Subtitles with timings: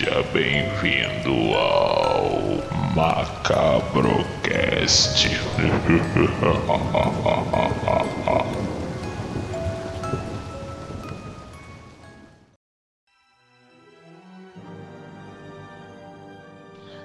[0.00, 2.32] Seja bem-vindo ao
[2.96, 4.08] Macabrocast.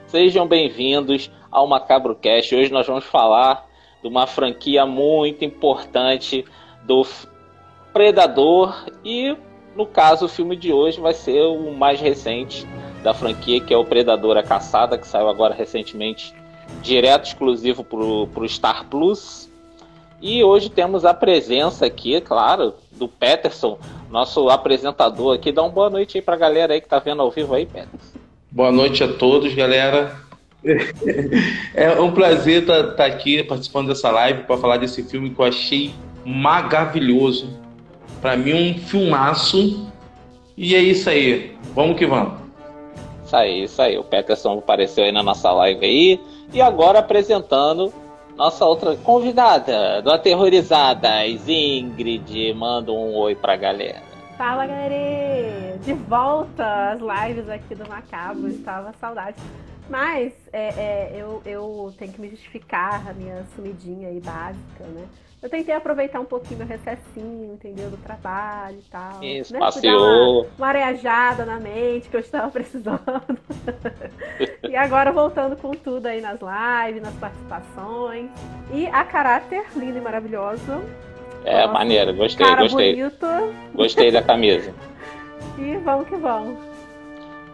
[0.07, 2.55] Sejam bem-vindos ao Macabrocast.
[2.55, 3.67] Hoje nós vamos falar
[4.01, 6.45] de uma franquia muito importante
[6.85, 7.05] do
[7.91, 9.35] Predador e
[9.75, 12.65] no caso, o filme de hoje vai ser o mais recente
[13.05, 16.33] da franquia, que é o Predador a Caçada, que saiu agora recentemente,
[16.81, 19.47] direto exclusivo para o Star Plus.
[20.19, 23.77] E hoje temos a presença aqui, claro, do Peterson,
[24.09, 25.51] nosso apresentador aqui.
[25.51, 27.67] Dá uma boa noite aí para a galera aí que está vendo ao vivo aí,
[27.67, 28.17] Peterson.
[28.49, 30.25] Boa noite a todos, galera.
[31.75, 35.39] É um prazer estar tá, tá aqui participando dessa live para falar desse filme que
[35.39, 35.93] eu achei
[36.25, 37.49] maravilhoso
[38.19, 39.91] para mim, um filmaço.
[40.57, 41.55] E é isso aí.
[41.75, 42.44] Vamos que vamos.
[43.25, 43.97] Isso aí, isso aí.
[43.97, 46.21] O Peterson apareceu aí na nossa live aí.
[46.53, 47.91] E agora apresentando
[48.37, 52.53] nossa outra convidada do Aterrorizadas, Ingrid.
[52.53, 54.03] Manda um oi pra galera.
[54.37, 55.77] Fala, galera!
[55.83, 58.47] De volta às lives aqui do Macabro.
[58.47, 59.37] Estava saudade.
[59.89, 65.05] Mas é, é, eu, eu tenho que me justificar a minha sumidinha aí básica, né?
[65.45, 67.91] Eu tentei aproveitar um pouquinho meu recessinho, entendeu?
[67.91, 69.23] Do trabalho e tal.
[69.23, 69.59] Isso, né?
[69.59, 70.41] passeou.
[70.41, 72.99] Uma, uma areajada na mente que eu estava precisando.
[74.67, 78.31] e agora voltando com tudo aí nas lives, nas participações.
[78.73, 80.81] E a caráter linda e maravilhosa.
[81.43, 82.95] É, Nossa, maneiro, gostei, cara gostei.
[82.95, 83.27] Bonito.
[83.75, 84.73] Gostei da camisa.
[85.59, 86.57] e vamos que vamos.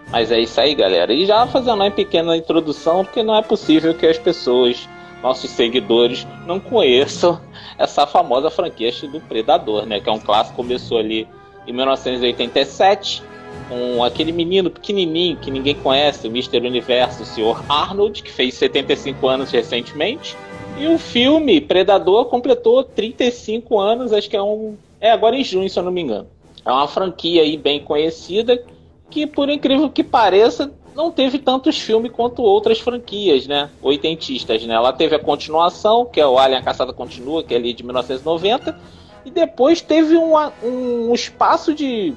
[0.10, 1.12] Mas é isso aí, galera.
[1.12, 4.88] E já fazendo uma pequena introdução, porque não é possível que as pessoas
[5.22, 7.40] nossos seguidores não conheçam
[7.78, 10.00] essa famosa franquia do Predador, né?
[10.00, 11.28] Que é um clássico começou ali
[11.68, 13.24] em 1987
[13.70, 16.58] com aquele menino pequenininho que ninguém conhece, o Mr.
[16.58, 17.64] Universo, o Sr.
[17.70, 20.36] Arnold, que fez 75 anos recentemente.
[20.78, 24.76] E o filme Predador completou 35 anos, acho que é um.
[25.00, 26.28] É agora em junho, se eu não me engano.
[26.66, 28.64] É uma franquia aí bem conhecida
[29.10, 33.70] que, por incrível que pareça, não teve tantos filmes quanto outras franquias, né?
[33.82, 34.74] Oitentistas, né?
[34.74, 37.84] Ela teve a continuação, que é o Alien a Caçada Continua, que é ali de
[37.84, 38.78] 1990,
[39.26, 42.14] e depois teve um, um espaço de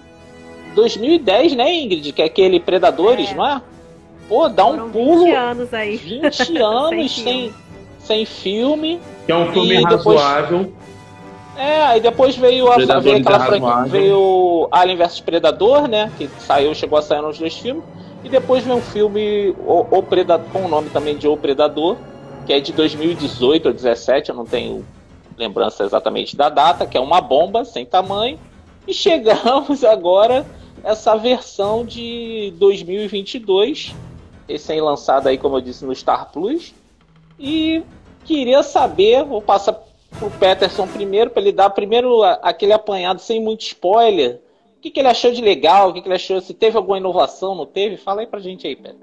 [0.74, 2.12] 2010, né, Ingrid?
[2.12, 3.34] Que é aquele Predadores, é.
[3.34, 3.62] não é?
[4.28, 5.24] Pô, dá um pulo.
[5.24, 5.96] 20 anos aí.
[5.96, 7.54] 20 anos sem, sem,
[7.98, 9.00] sem filme.
[9.26, 10.72] Que é um filme razoável.
[11.56, 16.10] É, aí depois veio, a, veio aquela franquia, veio Alien vs Predador, né?
[16.18, 17.84] Que saiu, chegou a sair nos dois filmes.
[18.24, 21.98] E depois vem um filme o, o Predador, com o nome também de O Predador,
[22.46, 24.84] que é de 2018 ou 2017, eu não tenho
[25.36, 28.38] lembrança exatamente da data, que é uma bomba sem tamanho.
[28.88, 30.46] E chegamos agora
[30.82, 33.94] essa versão de 2022,
[34.48, 36.74] recém-lançada aí, como eu disse, no Star Plus.
[37.38, 37.82] E
[38.24, 39.74] queria saber, vou passar
[40.18, 44.40] pro Peterson primeiro, para ele dar primeiro aquele apanhado sem muito spoiler
[44.84, 45.88] que, que ele achou de legal?
[45.88, 46.38] O que, que ele achou?
[46.42, 47.96] Se teve alguma inovação, não teve?
[47.96, 48.98] Fala aí pra gente aí, Pedro.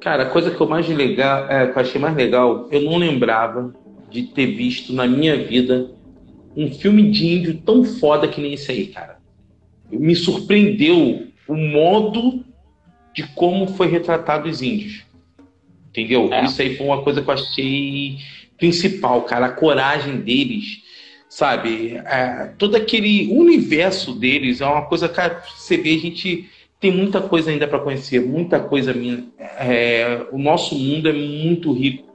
[0.00, 2.98] Cara, a coisa que eu mais legal, é, que eu achei mais legal, eu não
[2.98, 3.74] lembrava
[4.10, 5.90] de ter visto na minha vida
[6.54, 9.18] um filme de índio tão foda que nem esse aí, cara.
[9.90, 12.44] Me surpreendeu o modo
[13.14, 15.04] de como foi retratado os índios.
[15.88, 16.30] Entendeu?
[16.32, 16.44] É.
[16.44, 18.18] Isso aí foi uma coisa que eu achei
[18.58, 19.46] principal, cara.
[19.46, 20.82] A coragem deles
[21.28, 21.96] sabe?
[21.96, 26.48] É, todo aquele universo deles é uma coisa, cara, você vê, a gente
[26.80, 29.24] tem muita coisa ainda para conhecer, muita coisa minha.
[29.38, 32.08] É, o nosso mundo é muito rico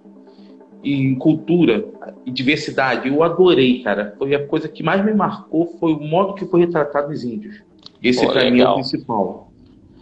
[0.84, 1.86] em cultura
[2.26, 3.08] e diversidade.
[3.08, 4.16] Eu adorei, cara.
[4.18, 7.62] Foi a coisa que mais me marcou foi o modo que foi retratado os índios.
[8.02, 9.52] Esse para mim é o principal.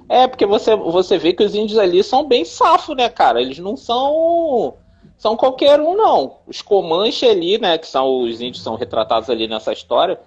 [0.10, 3.42] É, porque você, você vê que os índios ali são bem safos, né, cara?
[3.42, 4.74] Eles não são
[5.22, 6.38] são qualquer um, não.
[6.48, 10.20] Os Comanche ali, né, que são os índios são retratados ali nessa história.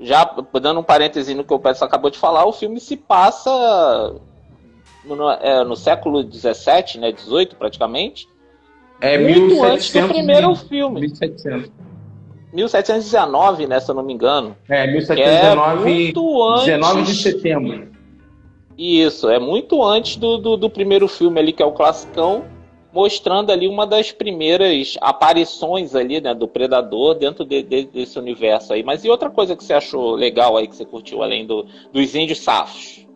[0.00, 0.24] Já
[0.58, 4.14] dando um parêntese no que o Pedro acabou de falar, o filme se passa
[5.04, 8.26] no, é, no século 17, né, 18 praticamente.
[9.02, 11.00] É muito 1700, antes do primeiro filme.
[11.02, 11.70] 1700.
[12.50, 14.56] 1719, né, se eu não me engano.
[14.66, 16.64] É, 1719, é muito antes...
[16.64, 17.88] 19 de setembro.
[18.78, 22.56] Isso, é muito antes do, do, do primeiro filme ali, que é o classicão
[22.92, 28.72] mostrando ali uma das primeiras aparições ali, né, do Predador dentro de, de, desse universo
[28.72, 28.82] aí.
[28.82, 32.14] Mas e outra coisa que você achou legal aí, que você curtiu, além do, dos
[32.14, 33.06] índios safos?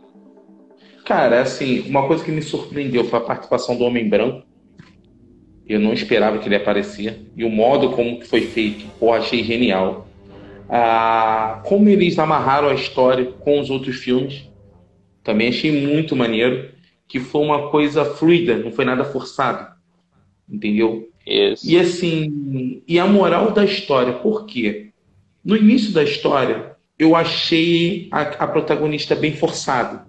[1.04, 4.46] Cara, assim, uma coisa que me surpreendeu foi a participação do Homem Branco.
[5.66, 7.20] Eu não esperava que ele aparecia.
[7.36, 10.06] E o modo como foi feito, pô, achei genial.
[10.68, 14.48] Ah, como eles amarraram a história com os outros filmes,
[15.22, 16.71] também achei muito maneiro
[17.12, 19.70] que foi uma coisa fluida, não foi nada forçado.
[20.48, 21.10] Entendeu?
[21.26, 21.70] Isso.
[21.70, 24.88] E assim, e a moral da história, por quê?
[25.44, 30.06] No início da história, eu achei a, a protagonista bem forçada.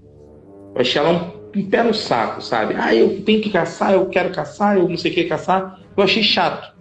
[0.74, 2.74] Eu achei ela um, um, pé no saco, sabe?
[2.78, 5.82] Ah, eu tenho que caçar, eu quero caçar, eu não sei o que caçar.
[5.98, 6.74] Eu achei chato.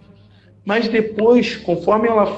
[0.63, 2.33] Mas depois, conforme ela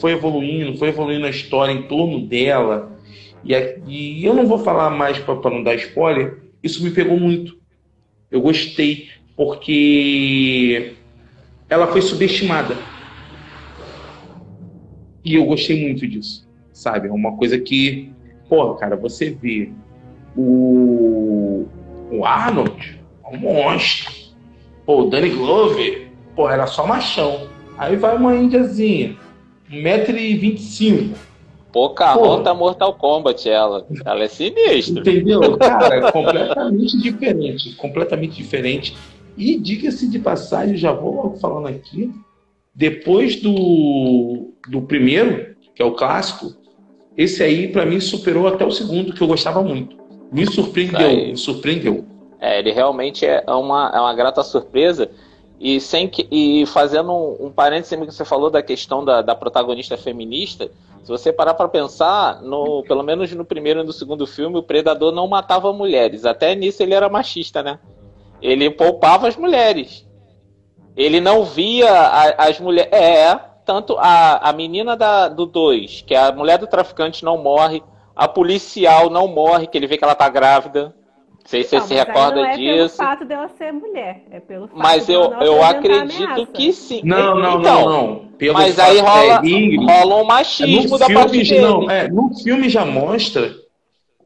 [0.00, 2.98] foi evoluindo, foi evoluindo a história em torno dela,
[3.44, 3.54] e,
[3.86, 7.58] e eu não vou falar mais para não dar spoiler, isso me pegou muito.
[8.30, 10.94] Eu gostei, porque
[11.68, 12.76] ela foi subestimada.
[15.24, 17.08] E eu gostei muito disso, sabe?
[17.08, 18.10] É uma coisa que,
[18.48, 19.70] pô, cara, você vê
[20.36, 21.66] o,
[22.10, 24.12] o Arnold, é um monstro.
[24.86, 27.48] Pô, o Danny Glover, pô, era só machão.
[27.76, 29.16] Aí vai uma índiazinha,
[29.70, 31.14] 1,25m.
[31.72, 33.86] Pocahontas Mortal Kombat, ela.
[34.04, 35.00] Ela é sinistra.
[35.00, 35.56] Entendeu?
[35.58, 37.74] Cara, é completamente diferente.
[37.76, 38.96] Completamente diferente.
[39.36, 42.12] E diga-se de passagem, já vou logo falando aqui,
[42.74, 46.54] depois do, do primeiro, que é o clássico,
[47.16, 49.96] esse aí para mim superou até o segundo, que eu gostava muito.
[50.32, 52.04] Me surpreendeu, me surpreendeu.
[52.40, 55.10] É, ele realmente é uma, é uma grata surpresa.
[55.60, 59.34] E, sem que, e fazendo um, um parênteses que você falou da questão da, da
[59.34, 60.70] protagonista feminista,
[61.02, 64.62] se você parar para pensar, no, pelo menos no primeiro e no segundo filme, o
[64.62, 66.24] Predador não matava mulheres.
[66.24, 67.78] Até nisso ele era machista, né?
[68.40, 70.06] Ele poupava as mulheres.
[70.96, 72.90] Ele não via a, as mulheres.
[72.92, 77.36] É, tanto a, a menina da, do 2, que é a mulher do traficante não
[77.36, 77.82] morre,
[78.16, 80.94] a policial não morre, que ele vê que ela tá grávida.
[81.50, 82.76] Não sei se você se recorda não é disso.
[82.76, 87.00] pelo fato dela ser mulher, é pelo fato Mas eu, não eu acredito que sim.
[87.02, 88.16] Não, não, então, não, não.
[88.38, 91.60] Pelo Mas aí rola, é, Ingrid, rola um machismo no da parte filme, dele.
[91.60, 93.52] não, é, no filme já mostra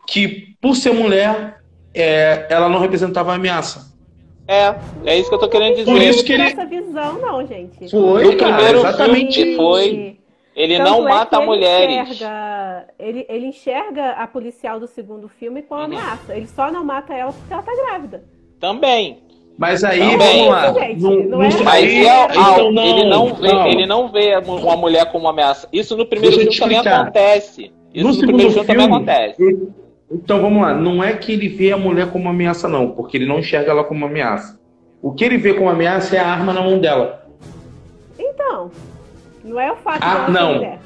[0.07, 1.63] que, por ser mulher,
[1.95, 3.91] é, ela não representava ameaça.
[4.47, 4.75] É,
[5.07, 5.91] é isso que eu tô querendo dizer.
[5.91, 7.89] Por isso que ele- essa visão, não, gente.
[7.91, 9.35] Foi, No cara, primeiro exatamente.
[9.43, 10.19] filme foi.
[10.55, 12.11] Ele Tanto não é mata que ele mulheres.
[12.11, 12.31] Enxerga,
[12.99, 15.83] ele, ele enxerga a policial do segundo filme com Uhum.
[15.83, 16.37] ameaça.
[16.37, 18.25] Ele só não mata ela porque ela tá grávida.
[18.61, 19.23] Também.
[19.57, 20.19] Mas aí, Também.
[20.19, 20.73] vamos lá.
[20.73, 23.67] Gente, não é- Mas aí, é- então não, ele, não vê, não.
[23.69, 25.69] ele não vê uma mulher como ameaça.
[25.73, 27.73] Isso no primeiro filme também acontece.
[27.95, 29.41] Isso No no, primeiro filme, também acontece.
[29.43, 29.69] ele-
[30.11, 33.27] Então vamos lá, não é que ele vê a mulher como ameaça, não, porque ele
[33.27, 34.59] não enxerga ela como ameaça.
[35.01, 37.25] O que ele vê como ameaça é a arma na mão dela.
[38.19, 38.71] Então,
[39.45, 40.55] não é o fato Ah, ser não.
[40.55, 40.79] mulher.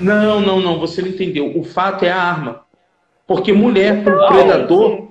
[0.00, 1.56] Não, não, não, você não entendeu.
[1.56, 2.64] O fato é a arma.
[3.26, 4.90] Porque mulher pro Então, predador.
[4.90, 5.06] gente,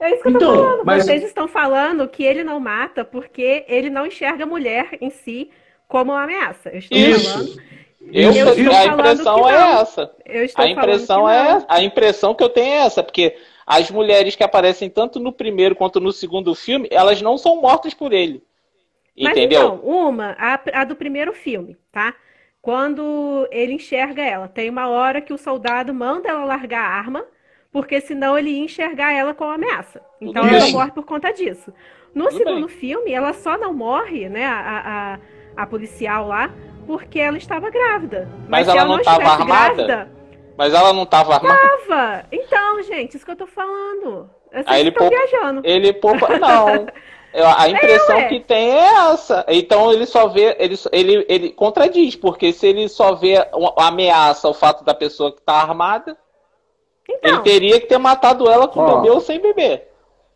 [0.00, 0.84] É isso que eu tô Então, falando.
[0.84, 5.10] mas- Vocês estão falando que ele não mata porque ele não enxerga a mulher em
[5.10, 5.50] si
[5.88, 6.70] como uma ameaça.
[6.70, 7.30] Eu estou Isso.
[7.32, 7.62] falando.
[8.12, 10.14] Eu, Isso, estou a falando impressão que é essa.
[10.26, 13.34] Eu estou A impressão é a impressão que eu tenho é essa, porque
[13.66, 17.94] as mulheres que aparecem tanto no primeiro quanto no segundo filme, elas não são mortas
[17.94, 18.42] por ele.
[19.18, 19.60] Mas Entendeu?
[19.60, 22.14] então, uma, a, a do primeiro filme, tá?
[22.64, 27.22] Quando ele enxerga ela, tem uma hora que o soldado manda ela largar a arma,
[27.70, 30.00] porque senão ele ia enxergar ela como ameaça.
[30.18, 30.72] Então Tudo ela bem.
[30.72, 31.70] morre por conta disso.
[32.14, 32.76] No Tudo segundo bem.
[32.76, 35.18] filme, ela só não morre, né, a,
[35.56, 36.50] a, a policial lá,
[36.86, 38.30] porque ela estava grávida.
[38.48, 39.44] Mas se ela ela não estava armada?
[39.74, 40.12] grávida,
[40.56, 41.58] Mas ela não estava armada.
[41.86, 42.24] tava.
[42.32, 44.30] Então, gente, isso que eu tô falando.
[44.50, 45.60] Vocês Aí ele estão poupa- viajando.
[45.64, 46.38] Ele poupa.
[46.38, 46.86] Não.
[47.42, 48.28] A impressão ué.
[48.28, 49.44] que tem é essa.
[49.48, 50.56] Então ele só vê.
[50.58, 54.94] Ele, ele, ele contradiz, porque se ele só vê uma uma ameaça ao fato da
[54.94, 56.16] pessoa que está armada,
[57.08, 58.96] ele Então, teria que ter matado ela com Ó.
[58.96, 59.82] bebê ou sem bebê.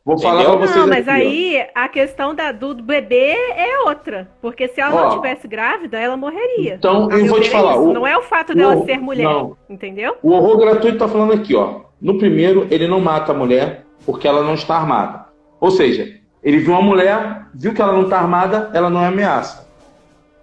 [0.04, 0.56] Vou falar Entendeu?
[0.58, 1.28] pra vocês Não, mas aqui, ó.
[1.28, 4.30] aí a questão da, do bebê é outra.
[4.40, 5.02] Porque se ela Ó.
[5.04, 6.74] não tivesse grávida, ela morreria.
[6.76, 7.82] Então, A eu vou te é falar, isso.
[7.82, 9.24] o- Não é o fato dela o- ser mulher.
[9.24, 9.56] não.
[9.68, 10.16] Entendeu?
[10.22, 11.80] O horror gratuito tá falando aqui, ó.
[12.00, 15.26] No primeiro, ele não mata a mulher porque ela não está armada.
[15.60, 19.06] Ou seja, ele viu uma mulher, viu que ela não está armada, ela não é
[19.08, 19.66] ameaça.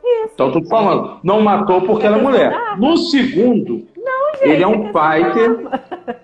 [0.04, 0.32] Isso.
[0.34, 2.78] Então, eu tô falando, não matou porque ela é mulher.
[2.78, 3.88] No segundo,
[4.42, 5.60] ele é um Gente, fighter.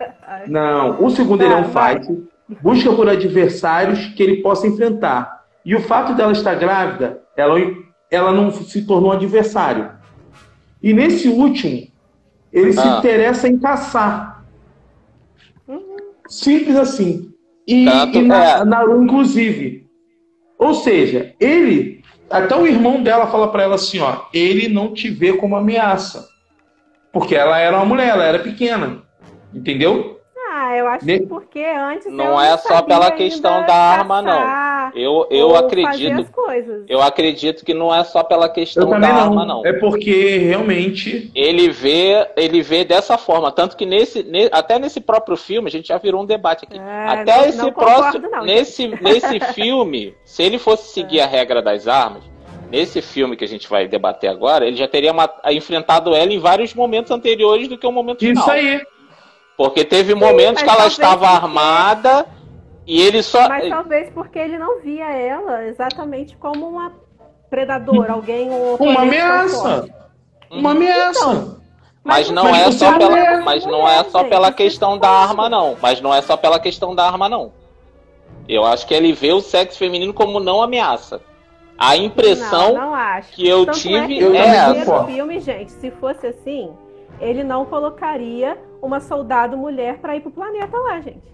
[0.48, 2.00] Não, o segundo ele é um vai.
[2.00, 2.18] fighter,
[2.62, 5.44] busca por adversários que ele possa enfrentar.
[5.64, 7.60] E o fato dela estar grávida, ela,
[8.10, 9.92] ela não se tornou adversário.
[10.82, 11.88] E nesse último,
[12.52, 12.98] ele se Ah.
[12.98, 14.44] interessa em caçar.
[15.68, 15.98] Uhum.
[16.28, 17.31] Simples assim.
[17.68, 18.66] E, Tanto e na, é.
[18.66, 19.88] Naru, inclusive.
[20.58, 22.02] Ou seja, ele.
[22.30, 26.30] Até o irmão dela fala pra ela assim: ó, ele não te vê como ameaça.
[27.12, 29.04] Porque ela era uma mulher, ela era pequena.
[29.54, 30.21] Entendeu?
[30.72, 34.22] Ah, eu acho Ne- que porque antes Não é só sabia pela questão da arma,
[34.22, 34.92] não.
[34.96, 36.30] Eu, eu acredito.
[36.88, 39.08] Eu acredito que não é só pela questão da não.
[39.08, 39.66] arma, não.
[39.66, 41.30] É porque realmente.
[41.36, 45.72] Ele vê, ele vê dessa forma, tanto que nesse, ne- até nesse próprio filme a
[45.72, 46.78] gente já virou um debate aqui.
[46.78, 51.22] É, até não- esse não concordo, próximo, não, nesse, nesse filme, se ele fosse seguir
[51.22, 52.24] a regra das armas,
[52.70, 55.14] nesse filme que a gente vai debater agora, ele já teria
[55.52, 58.44] enfrentado ela em vários momentos anteriores do que o momento final.
[58.44, 58.82] Isso aí.
[59.64, 62.26] Porque teve momentos mas que ela estava porque- armada
[62.88, 66.92] e ele só Mas talvez porque ele não via ela exatamente como uma
[67.50, 69.90] predadora, alguém um Uma oponente ameaça.
[70.50, 71.20] Uma ameaça.
[71.20, 71.58] Então,
[72.04, 75.48] Mas não Mas é só pela, mas não é só pela é questão da arma
[75.48, 77.54] não, mas não é só pela questão da arma não.
[78.50, 81.22] Eu acho que ele vê o sexo feminino como não ameaça.
[81.78, 83.34] A impressão não, não acho.
[83.34, 85.04] que eu Tanto tive é, que é essa.
[85.06, 86.72] filme, gente, se fosse assim,
[87.20, 91.32] ele não colocaria uma soldado mulher pra ir pro planeta lá, gente.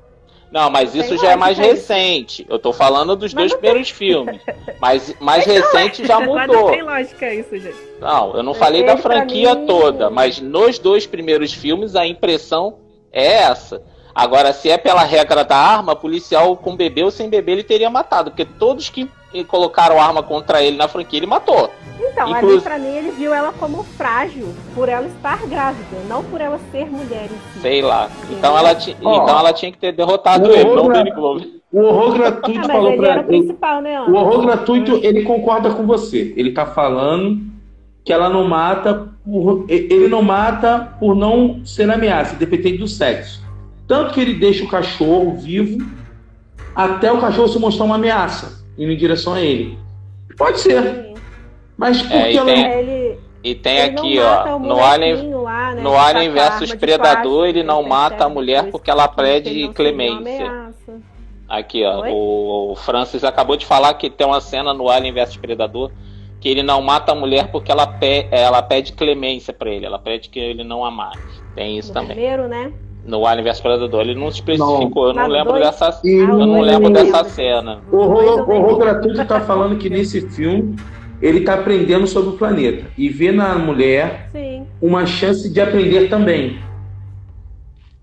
[0.51, 1.87] Não, mas Tem isso já é mais lógica isso.
[1.93, 2.45] recente.
[2.49, 4.39] Eu tô falando dos Mas dois primeiros filmes.
[4.79, 6.63] Mas mais recente já Mas mudou.
[6.63, 7.75] não tem lógica isso, gente.
[7.99, 12.05] Não, eu não falei da pra franquia mim- toda, mas nos dois primeiros filmes a
[12.07, 12.77] impressão
[13.11, 13.83] é essa.
[14.17, 17.87] Agora, se é pela regra da arma, policial com bebê ou sem bebê ele teria
[17.89, 19.07] matado, porque todos que
[19.47, 21.69] colocaram arma contra ele na franquia ele matou.
[21.99, 26.23] Então, Inclusive- ali pra mim ele viu ela como frágil por ela estar grávida, não
[26.23, 27.59] por ela ser mulher em si.
[27.61, 28.09] Sei lá.
[28.31, 31.11] Então ela, ti- Ó, então ela tinha que ter derrotado o ele, não o Danny
[31.11, 31.47] Glover.
[31.71, 34.01] O horror Ah, gratuito mas falou ele pra principal, né?
[34.01, 36.33] O horror gratuito, ele concorda com você.
[36.35, 37.39] Ele tá falando
[38.03, 39.65] que ela não mata por.
[39.69, 43.45] Ele não mata por não ser ameaça, independente do sexo.
[43.87, 45.85] Tanto que ele deixa o cachorro vivo
[46.75, 49.77] até o cachorro se mostrar uma ameaça, indo em direção a ele.
[50.37, 51.13] Pode ser, Sim.
[51.77, 52.71] mas por É, e que ela tem- não.
[52.79, 57.63] Ele, E tem ele aqui, ó, no Alien, lá, né, no Alien versus Predador, ele
[57.63, 60.67] não mata a mulher porque ela pede clemência.
[61.47, 62.01] Aqui, ó.
[62.01, 62.09] Oi?
[62.11, 65.91] O Francis acabou de falar que tem uma cena no Alien vs Predador
[66.41, 69.85] que ele não mata a mulher porque ela, pe ela pede clemência pra ele.
[69.85, 71.17] Ela pede que ele não a mate.
[71.55, 72.15] Tem isso No também.
[72.17, 72.71] primeiro, né?
[73.07, 74.01] No Alien vs Predador.
[74.01, 75.07] Ele não especificou.
[75.07, 76.01] Eu não lembro dois- dessa.
[76.03, 77.79] E Eu não lembro dessa cena.
[77.91, 80.75] O horror, gratuito tá falando que nesse filme
[81.21, 84.67] ele tá aprendendo sobre o planeta e vê na mulher Sim.
[84.81, 86.59] uma chance de aprender também.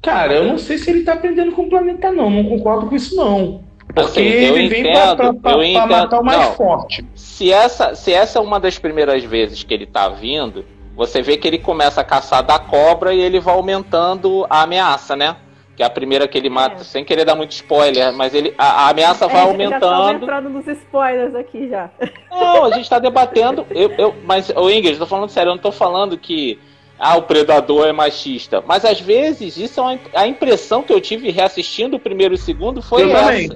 [0.02, 2.28] Cara, eu não sei se ele tá aprendendo com o planeta, não.
[2.30, 3.62] Não concordo com isso, não.
[3.86, 5.88] Porque Assim, ele vem pra, entendo, pra- pra- pra entendo.
[5.90, 6.52] matar o mais Não.
[6.54, 7.04] forte.
[7.14, 10.64] Se essa, se essa é uma das primeiras vezes que ele tá vindo,
[10.96, 15.14] você vê que ele começa a caçar da cobra e ele vai aumentando a ameaça,
[15.16, 15.36] né?
[15.76, 16.84] Que é a primeira que ele mata, É.
[16.84, 20.22] sem querer dar muito spoiler, mas ele, a, a ameaça vai É, Já estamos aumentando.
[20.24, 21.90] entrando nos spoilers aqui já.
[22.30, 23.66] Não, a gente tá debatendo.
[23.70, 26.60] Eu, eu, mas, ô Ingrid, eu tô falando sério, eu não tô falando que
[26.96, 28.62] ah, o predador é machista.
[28.64, 32.36] Mas às vezes isso é uma, a impressão que eu tive reassistindo o primeiro e
[32.36, 33.24] o segundo foi Eu essa.
[33.26, 33.50] também.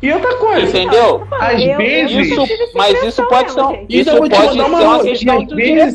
[0.00, 1.26] E outra coisa, Entendeu?
[1.32, 3.98] Às vezes- Isso, mas isso pode ser, um- gente.
[3.98, 5.94] Isso pode ser uma questão do vezes-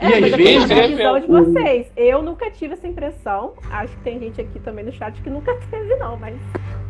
[0.00, 1.86] E É, às vezes- quero a visão de vocês.
[1.96, 3.52] Eu nunca tive essa impressão.
[3.70, 6.34] Acho que tem gente aqui também no chat que nunca teve, não, mas.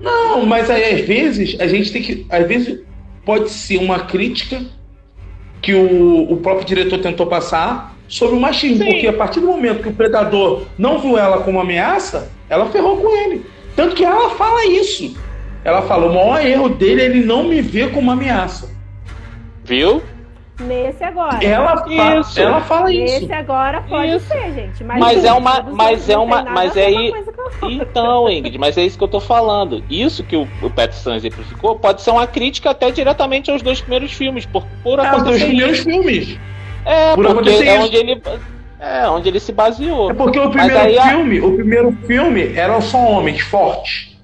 [0.01, 2.27] Não, mas aí, às vezes a gente tem que.
[2.31, 2.81] Às vezes
[3.25, 4.61] pode ser uma crítica
[5.61, 8.85] que o, o próprio diretor tentou passar sobre o machismo.
[8.85, 8.91] Sim.
[8.93, 12.97] Porque a partir do momento que o predador não viu ela como ameaça, ela ferrou
[12.97, 13.45] com ele.
[13.77, 15.17] Tanto que ela fala isso.
[15.65, 18.71] Ela fala: o maior erro dele é ele não me ver como ameaça.
[19.65, 20.03] Viu?
[20.61, 21.45] Nesse agora.
[21.45, 21.85] Ela,
[22.19, 22.41] Isso.
[22.41, 23.21] ela fala isso.
[23.21, 24.27] Nesse agora pode Isso.
[24.27, 24.83] ser, gente.
[24.83, 27.13] Mas, Mas é uma- mas é uma- mas é aí-.
[27.63, 29.85] Então, Ingrid, mas é isso que eu tô falando.
[29.89, 34.13] Isso que o, o Peterson exemplificou pode ser uma crítica até diretamente aos dois primeiros
[34.13, 36.39] filmes, por, por É, os dois primeiros filmes.
[36.85, 37.85] É, por porque é isso.
[37.87, 38.23] onde ele.
[38.81, 40.11] É, onde ele se baseou.
[40.11, 44.17] É porque o primeiro aí a- filme, o primeiro filme eram só homens fortes.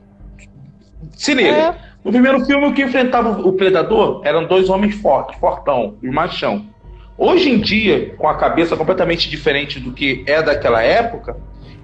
[1.13, 1.49] Se liga.
[1.51, 1.75] É.
[2.05, 6.67] No primeiro filme, o que enfrentava o predador eram dois homens fortes, fortão, e machão.
[7.17, 11.37] Hoje em dia, com a cabeça completamente diferente do que é daquela época,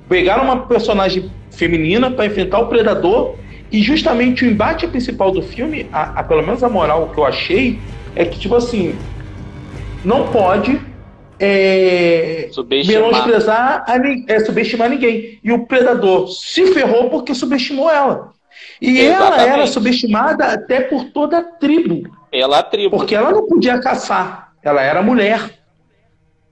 [0.09, 3.37] pegaram uma personagem feminina para enfrentar o predador
[3.73, 7.25] e justamente o embate principal do filme, a, a- pelo menos a moral que eu
[7.25, 7.79] achei,
[8.15, 8.95] é que tipo assim,
[10.05, 10.79] não pode
[11.39, 13.03] é, Subestimar.
[13.03, 13.97] menosprezar, a,
[14.29, 15.39] é, subestimar ninguém.
[15.43, 18.33] E o predador se ferrou porque subestimou ela.
[18.81, 19.49] E ela Exatamente.
[19.51, 22.97] era subestimada até por toda a tribo, Pela tribo.
[22.97, 25.39] porque ela não podia caçar, ela era mulher.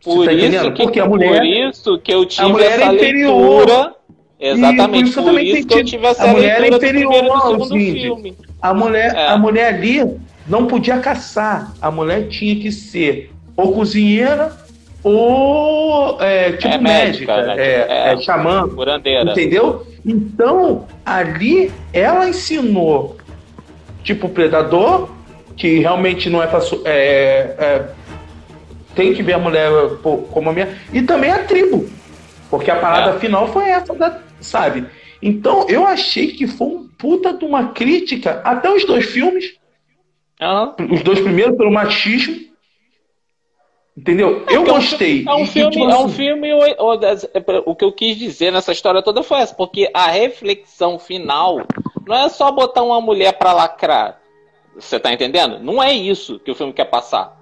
[0.01, 0.73] Você Por tá isso, entendendo?
[0.73, 3.67] que, Porque a mulher- por isso que eu tive mulher é essa inferior.
[3.67, 3.95] leitura.
[4.41, 6.89] Exatamente, E por isso por isso que eu tive essa A mulher é leitura do
[6.99, 8.37] primeiro do filme.
[8.63, 9.27] A mulher, É.
[9.27, 11.73] a mulher ali não podia caçar.
[11.83, 14.53] A mulher tinha que ser ou cozinheira
[15.03, 17.55] ou é, tipo É médica, médica, né?
[17.59, 18.13] é, É.
[18.13, 19.31] é xamã, Curandeira.
[19.33, 19.85] entendeu?
[20.09, 23.17] Então ali ela ensinou
[24.03, 25.11] Tipo Predador,
[25.57, 26.61] que realmente não é pra.
[26.63, 27.89] su- É, é,
[28.95, 29.71] tem que ver a mulher
[30.33, 30.69] como a minha.
[30.93, 31.87] E também a tribo.
[32.49, 33.19] Porque a parada É.
[33.19, 34.87] final foi essa, da, sabe?
[35.21, 39.57] Então eu achei que foi um puta de uma crítica até os dois filmes.
[40.41, 40.75] Aham.
[40.91, 42.48] Os dois primeiros pelo machismo.
[43.99, 44.45] Entendeu?
[44.49, 45.25] eu é um gostei.
[45.27, 46.53] É um e, filme, tipo é um assim, filme.
[46.55, 46.77] o- é
[47.67, 51.59] O que eu quis dizer nessa história toda foi essa, porque a reflexão final
[52.07, 54.21] não é só botar uma mulher pra lacrar.
[54.77, 55.59] Você tá entendendo?
[55.59, 57.37] Não é isso que o filme quer passar.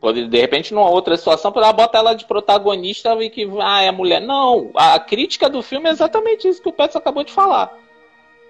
[0.00, 3.90] Pode, de repente, numa outra situação, poder botar ela de protagonista e que ah, é
[3.90, 4.20] mulher.
[4.20, 7.76] Não, a crítica do filme é exatamente isso que o Petro acabou de falar.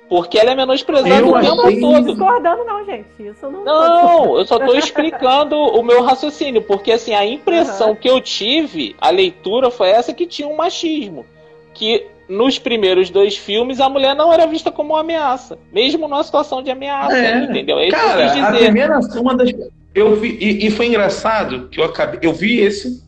[0.09, 2.05] Porque ela é menosprezada Eu o tempo achei todo.
[2.07, 3.07] Discordando, não, gente.
[3.21, 3.62] Isso não.
[3.65, 7.97] Não, eu só tô explicando o meu raciocínio, porque assim, a impressão Aham.
[7.97, 11.27] que eu tive, a leitura foi essa que tinha um machismo.
[11.75, 16.23] Que nos primeiros dois filmes a mulher não era vista como uma ameaça, mesmo numa
[16.25, 17.45] situação de ameaça, É.
[17.45, 17.79] entendeu?
[17.79, 18.65] É isso que Cara, eu quis a dizer.
[18.65, 19.50] primeira uma das.
[19.95, 22.21] Eu vi, e, e foi engraçado que eu acabei.
[22.23, 23.03] Eu vi esse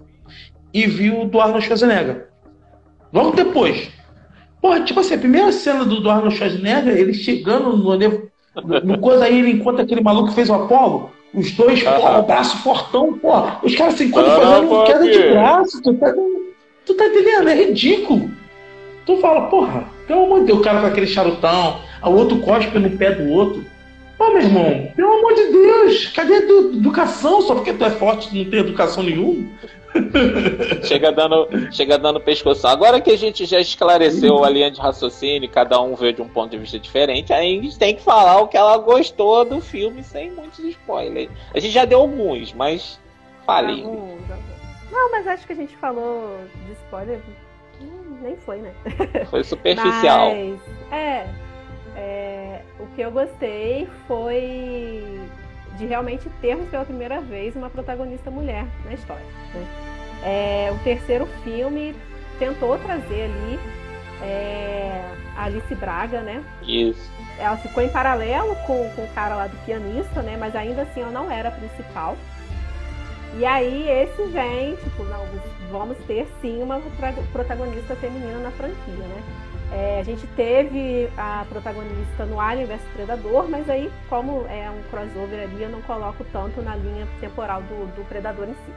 [0.73, 2.28] e vi o do Arnold Schwarzenegger.
[3.12, 3.88] Logo depois.
[4.61, 8.99] Porra, tipo assim, a primeira cena do, do Arnold Schwarzenegger, ele chegando no, no, no
[8.99, 11.11] coisa aí, ele encontra aquele maluco que fez o Apollo.
[11.33, 11.97] Os dois, Aham.
[11.97, 13.61] porra, o braço fortão, porra.
[13.62, 15.83] Os caras se encontram Caramba, fazendo queda de braço.
[15.83, 16.14] Tu tá,
[16.87, 17.49] tu tá entendendo?
[17.49, 18.31] É ridículo.
[19.07, 22.79] Tu fala, porra, pelo amor de Deus, o cara com aquele charutão, o outro cospe
[22.79, 23.64] no pé do outro.
[24.21, 27.41] Pô, meu irmão, pelo amor de Deus, cadê a edu- educação?
[27.41, 29.49] Só porque tu é forte não tem educação nenhuma?
[30.85, 32.67] Chega dando, chega dando pescoço.
[32.67, 36.29] Agora que a gente já esclareceu a linha de raciocínio, cada um vê de um
[36.29, 39.59] ponto de vista diferente, aí a gente tem que falar o que ela gostou do
[39.59, 41.31] filme sem muitos spoilers.
[41.55, 43.00] A gente já deu alguns, mas
[43.47, 43.81] fale.
[43.83, 44.91] Alguns, alguns.
[44.93, 46.37] Não, mas acho que a gente falou
[46.67, 47.21] de spoiler.
[47.81, 48.73] hum, Nem foi, né?
[49.31, 50.35] Foi superficial.
[50.37, 50.61] Mas,
[50.93, 51.27] é,
[52.00, 55.21] é, o que eu gostei foi
[55.76, 59.25] de realmente termos pela primeira vez uma protagonista mulher na história.
[59.54, 59.67] né?
[60.23, 61.95] É, o terceiro filme
[62.39, 63.58] tentou trazer ali
[64.23, 65.02] é,
[65.36, 66.43] a Alice Braga, né?
[66.63, 67.10] Isso.
[67.39, 70.36] Ela ficou em paralelo com, com o cara lá do pianista, né?
[70.39, 72.17] Mas ainda assim ela não era a principal.
[73.39, 75.25] E aí esse vem, tipo, não,
[75.71, 76.80] vamos ter sim uma
[77.32, 79.23] protagonista feminina na franquia, né?
[79.73, 84.83] É, a gente teve a protagonista no Alien vs Predador, mas aí, como é um
[84.91, 88.73] crossover ali, eu não coloco tanto na linha temporal do, do Predador em si.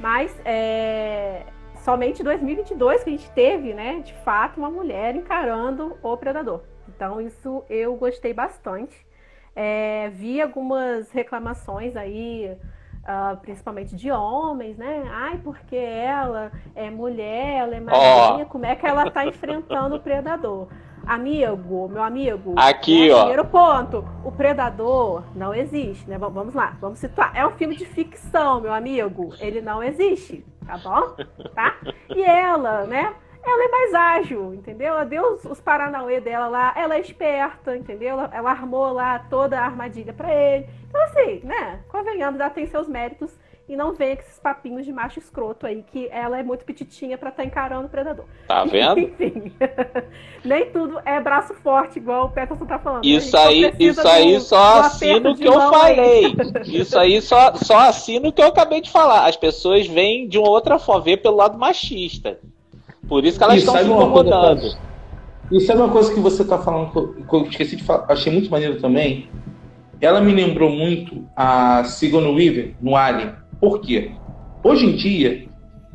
[0.00, 1.42] Mas é,
[1.84, 6.62] somente em 2022 que a gente teve, né, de fato, uma mulher encarando o Predador.
[6.88, 8.96] Então, isso eu gostei bastante.
[9.54, 12.56] É, vi algumas reclamações aí,
[13.06, 15.04] ah, principalmente de homens, né?
[15.10, 20.00] Ai, porque ela é mulher, ela é magrinha, como é que ela tá enfrentando o
[20.00, 20.68] predador?
[21.06, 22.54] Amigo, meu amigo.
[22.56, 23.18] Aqui, né, ó.
[23.20, 26.16] Primeiro ponto, o predador não existe, né?
[26.16, 27.30] Vamos- Vamos lá, vamos situar.
[27.36, 29.34] É um filme de ficção, meu amigo.
[29.38, 31.14] Ele não existe, tá bom?
[31.54, 31.74] Tá?
[32.08, 33.14] E ela, né?
[33.46, 34.88] Ela é mais ágil, entendeu?
[34.94, 38.10] Ela deu os, os paranauê dela lá, ela é esperta, entendeu?
[38.18, 40.66] Ela, ela armou lá toda a armadilha pra ele.
[40.88, 41.80] Então, assim, né?
[41.88, 43.30] Convenhamos, ela tem seus méritos
[43.68, 47.16] e não venha com esses papinhos de macho escroto aí, que ela é muito petitinha
[47.16, 48.26] pra estar encarando o predador.
[48.46, 48.98] Tá vendo?
[49.00, 49.52] Enfim,
[50.44, 53.04] nem tudo é braço forte, igual o Peterson tá falando.
[53.04, 55.96] Isso A gente aí, isso aí do- só do assino o que eu mão aí.
[55.96, 56.34] falei.
[56.80, 59.26] Isso aí só, só assino o que eu acabei de falar.
[59.26, 62.38] As pessoas vêm de uma outra forma, vê pelo lado machista.
[63.08, 64.60] Por isso que elas estão se coisa, incomodando.
[64.60, 64.78] Tati?
[65.50, 68.06] E sabe uma coisa que você tá falando que eu, que eu esqueci de falar,
[68.08, 69.28] achei muito maneiro também?
[70.00, 73.32] Ela me lembrou muito a Sigourney Weaver no Alien.
[73.60, 74.12] Por quê?
[74.62, 75.46] Hoje em dia,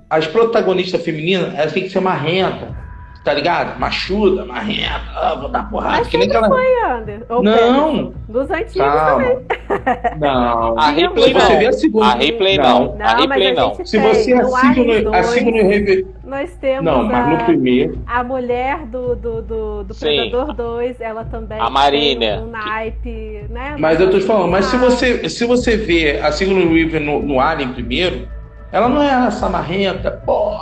[0.10, 2.76] as protagonistas femininas, elas têm que ser marrenta,
[3.24, 3.80] tá ligado?
[3.80, 6.48] Machuda, marrenta, ah, vou dar porrada, Mas que nem aquela...
[6.48, 7.22] Foi, Ander.
[7.30, 8.14] Ou Não.
[8.28, 9.24] Dos antigos Calma.
[9.24, 9.38] também.
[10.20, 10.80] Não.
[10.80, 11.70] A Ripley Se você vê não.
[11.70, 12.12] a Sigourney...
[12.12, 12.96] A Replay não.
[12.96, 13.76] Não, A Replay a não.
[13.86, 14.14] Se tem.
[14.14, 16.06] você No assina Alien a 2, Sigourney Weaver...
[16.24, 18.00] Nós temos Não, mas a, no primeiro...
[18.06, 19.96] a mulher do, do, do, do.
[19.96, 22.42] Predador 2, ela também A Marina.
[22.42, 23.76] um naipe, né?
[23.80, 27.02] Mas eu tô te falando, mas se Ah, você, se você vê a Sigourney Weaver
[27.02, 28.28] no, no Alien primeiro,
[28.72, 30.56] ela não é essa marrenta, pô,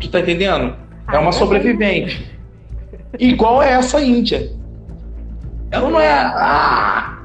[0.00, 0.74] tu tá entendendo?
[1.12, 2.26] É Ah, uma é sobrevivente.
[3.18, 4.50] Igual é essa índia.
[5.70, 6.10] Ela não é.
[6.10, 7.22] Ah,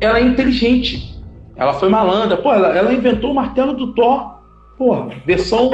[0.00, 1.14] ela é inteligente.
[1.54, 2.38] Ela foi malandra.
[2.38, 4.36] Pô, ela, ela inventou o martelo do Thor.
[4.78, 5.70] Porra, versão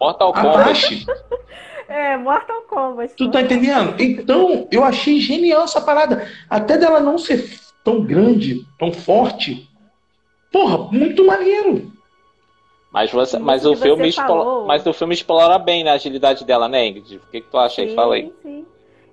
[0.00, 1.06] Mortal Kombat.
[1.90, 3.14] É, Mortal Kombat.
[3.16, 3.94] Tu tá entendendo?
[3.98, 6.28] Então, eu achei genial essa parada.
[6.50, 7.48] Até dela não ser
[7.82, 9.66] tão grande, tão forte.
[10.52, 11.90] Porra, muito maneiro.
[12.90, 14.66] Mas, você, mas, o filme falou.
[14.66, 17.16] mas o filme explora bem né, a agilidade dela, né, Ingrid?
[17.16, 17.90] O que, que tu acha aí?
[17.90, 18.32] Sim, Fala aí.
[18.42, 18.66] sim.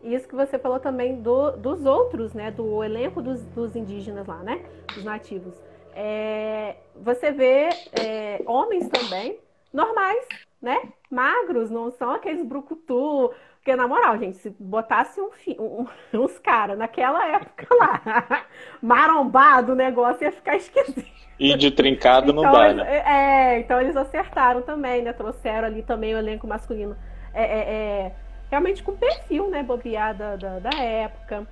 [0.03, 2.51] isso que você falou também do, dos outros, né?
[2.51, 4.63] Do elenco dos, dos indígenas lá, né?
[4.93, 5.53] Dos nativos.
[5.93, 9.39] É, você vê é, homens também,
[9.73, 10.25] normais,
[10.61, 10.89] né?
[11.11, 13.31] Magros, não são aqueles brucutu.
[13.65, 15.87] Porque, na moral, gente, se botasse um, um,
[16.21, 18.45] uns caras naquela época lá,
[18.79, 21.03] marombado, o negócio ia ficar esquisito.
[21.39, 22.97] E de trincado então, não dá, né?
[22.97, 25.11] É, então eles acertaram também, né?
[25.13, 26.95] Trouxeram ali também o elenco masculino.
[27.33, 28.15] É, é, é
[28.51, 29.63] realmente com perfil, né?
[29.63, 31.47] Bobeada da, da, época.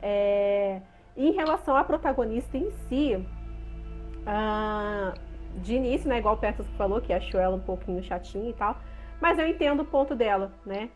[0.00, 0.80] É,
[1.14, 3.22] em relação à protagonista em si,
[4.26, 5.12] ah,
[5.56, 6.18] de início, né?
[6.18, 8.78] Igual o Petrus falou, que achou ela um pouquinho chatinha e tal.
[9.20, 10.88] Mas eu entendo o ponto dela, né?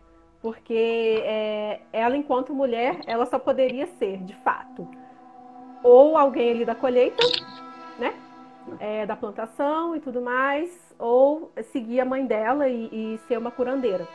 [0.42, 4.86] Porque é, ela, enquanto mulher, ela só poderia ser, de fato,
[5.82, 7.24] ou alguém ali da colheita,
[7.98, 8.12] né?
[8.80, 13.50] É, da plantação e tudo mais, ou seguir a mãe dela e, e ser uma
[13.50, 14.06] curandeira.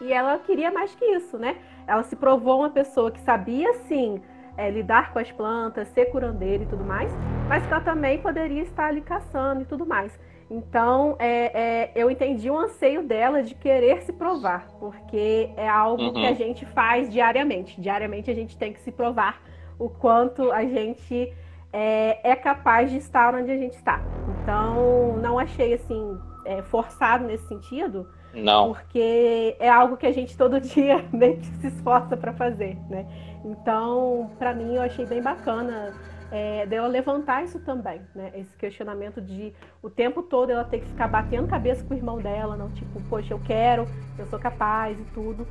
[0.00, 1.56] E ela queria mais que isso, né?
[1.86, 4.20] Ela se provou uma pessoa que sabia, sim,
[4.56, 7.10] é, lidar com as plantas, ser curandeira e tudo mais,
[7.48, 10.18] mas que ela também poderia estar ali caçando e tudo mais.
[10.50, 16.02] Então, é, é, eu entendi o anseio dela de querer se provar, porque é algo
[16.02, 16.12] uhum.
[16.12, 17.80] que a gente faz diariamente.
[17.80, 19.40] Diariamente a gente tem que se provar
[19.78, 21.32] o quanto a gente
[21.72, 24.00] é, é capaz de estar onde a gente está.
[24.42, 28.06] Então, não achei assim é, forçado nesse sentido.
[28.34, 28.74] Não.
[28.74, 33.06] Porque é algo que a gente todo dia meio que se esforça para fazer, né?
[33.44, 35.94] Então, para mim, eu achei bem bacana
[36.34, 38.32] é, dela levantar isso também, né?
[38.34, 42.18] Esse questionamento de o tempo todo ela ter que ficar batendo cabeça com o irmão
[42.18, 43.86] dela, não tipo, poxa, eu quero,
[44.18, 45.46] eu sou capaz e tudo.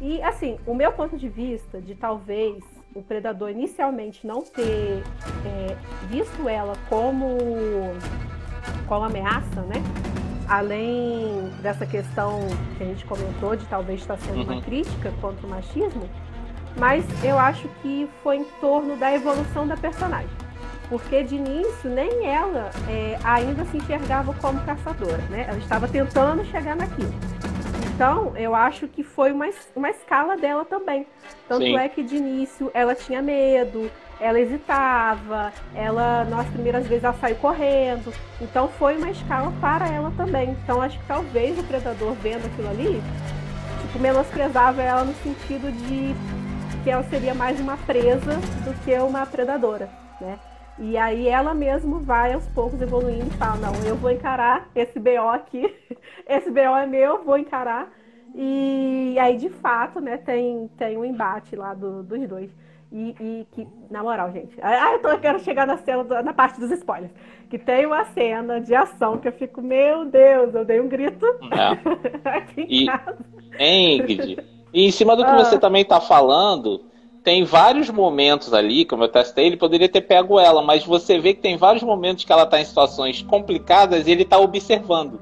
[0.00, 2.62] E assim, o meu ponto de vista de talvez
[2.94, 5.02] o predador inicialmente não ter
[5.44, 7.36] é, visto ela como,
[8.86, 9.82] como ameaça, né?
[10.48, 12.38] Além dessa questão
[12.76, 14.52] que a gente comentou de talvez estar sendo uhum.
[14.52, 16.08] uma crítica contra o machismo,
[16.78, 20.30] mas eu acho que foi em torno da evolução da personagem.
[20.88, 25.44] Porque de início nem ela é, ainda se enxergava como caçadora, né?
[25.48, 27.12] Ela estava tentando chegar naquilo.
[27.94, 31.04] Então, eu acho que foi uma, uma escala dela também.
[31.48, 31.76] Tanto Sim.
[31.76, 37.36] é que de início ela tinha medo, ela hesitava, ela, nas primeiras vezes, ela saiu
[37.36, 38.14] correndo.
[38.40, 40.50] Então, foi uma escala para ela também.
[40.62, 43.02] Então, acho que talvez o predador vendo aquilo ali,
[43.82, 46.14] tipo, menosprezava ela no sentido de
[46.82, 49.88] que ela seria mais uma presa do que uma predadora,
[50.20, 50.38] né?
[50.78, 54.98] E aí ela mesmo vai aos poucos evoluindo e fala, não, eu vou encarar esse
[54.98, 55.74] BO aqui,
[56.26, 57.92] esse BO é meu, vou encarar.
[58.34, 62.50] E aí, de fato, né, tem, tem um embate lá do, dos dois.
[62.92, 66.32] E, e, que, na moral, gente, ah, eu, tô, eu quero chegar na cena, na
[66.32, 67.12] parte dos spoilers.
[67.50, 71.26] Que tem uma cena de ação que eu fico, meu Deus, eu dei um grito.
[71.26, 72.28] É.
[72.28, 73.18] aqui em e, casa.
[73.58, 74.38] Ingrid,
[74.72, 75.36] e em cima do que ah.
[75.36, 76.82] você também está falando,
[77.22, 81.34] tem vários momentos ali, como eu testei, ele poderia ter pego ela, mas você vê
[81.34, 85.20] que tem vários momentos que ela está em situações complicadas e ele está observando.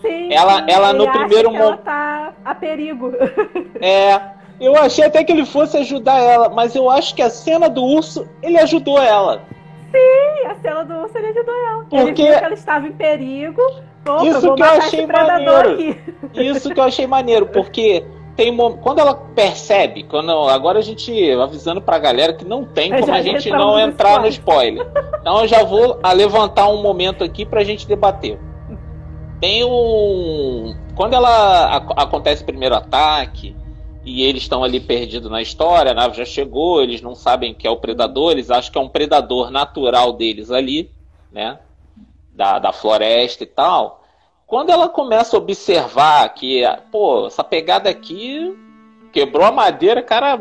[0.00, 1.66] Sim, ela, ela no primeiro momento.
[1.66, 3.12] Ela tá a perigo.
[3.80, 4.36] É.
[4.58, 7.84] Eu achei até que ele fosse ajudar ela, mas eu acho que a cena do
[7.84, 9.42] urso, ele ajudou ela.
[9.90, 11.84] Sim, a cena do urso ele ajudou ela.
[11.84, 13.60] Porque ele viu que ela estava em perigo.
[14.08, 15.96] Opa, isso que eu achei maneiro.
[16.34, 18.02] Isso que eu achei maneiro, porque
[18.36, 23.12] tem quando ela percebe, quando agora a gente avisando pra galera que não tem como
[23.12, 24.86] a gente não entrar no spoiler.
[25.20, 28.38] Então eu já vou levantar um momento aqui pra gente debater.
[29.40, 33.56] Tem um quando ela a, acontece o primeiro ataque
[34.04, 37.66] e eles estão ali perdidos na história, a nave já chegou, eles não sabem que
[37.66, 40.90] é o predador, eles acham que é um predador natural deles ali,
[41.32, 41.58] né?
[42.32, 43.95] Da, da floresta e tal.
[44.46, 48.56] Quando ela começa a observar que, pô, essa pegada aqui
[49.12, 50.38] quebrou a madeira, cara,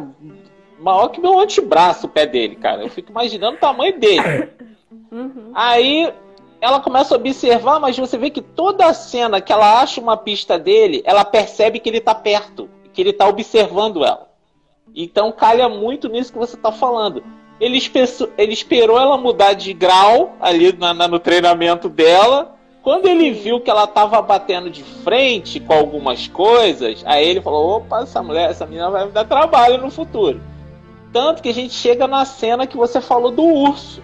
[0.80, 2.84] maior que meu antebraço o pé dele, cara.
[2.84, 4.50] Eu fico imaginando o tamanho dele.
[5.12, 5.52] Uhum.
[5.56, 6.14] Aí
[6.62, 10.16] ela começa a observar, mas você vê que toda a cena que ela acha uma
[10.16, 14.30] pista dele, ela percebe que ele tá perto, que ele tá observando ela.
[14.96, 17.24] Então calha muito nisso que você tá falando.
[17.60, 17.80] Ele,
[18.38, 22.55] ele esperou ela mudar de grau ali na, na, no treinamento dela
[22.86, 27.78] quando ele viu que ela tava batendo de frente com algumas coisas, aí ele falou:
[27.78, 30.40] opa, essa mulher, essa menina vai me dar trabalho no futuro.
[31.12, 34.04] Tanto que a gente chega na cena que você falou do urso.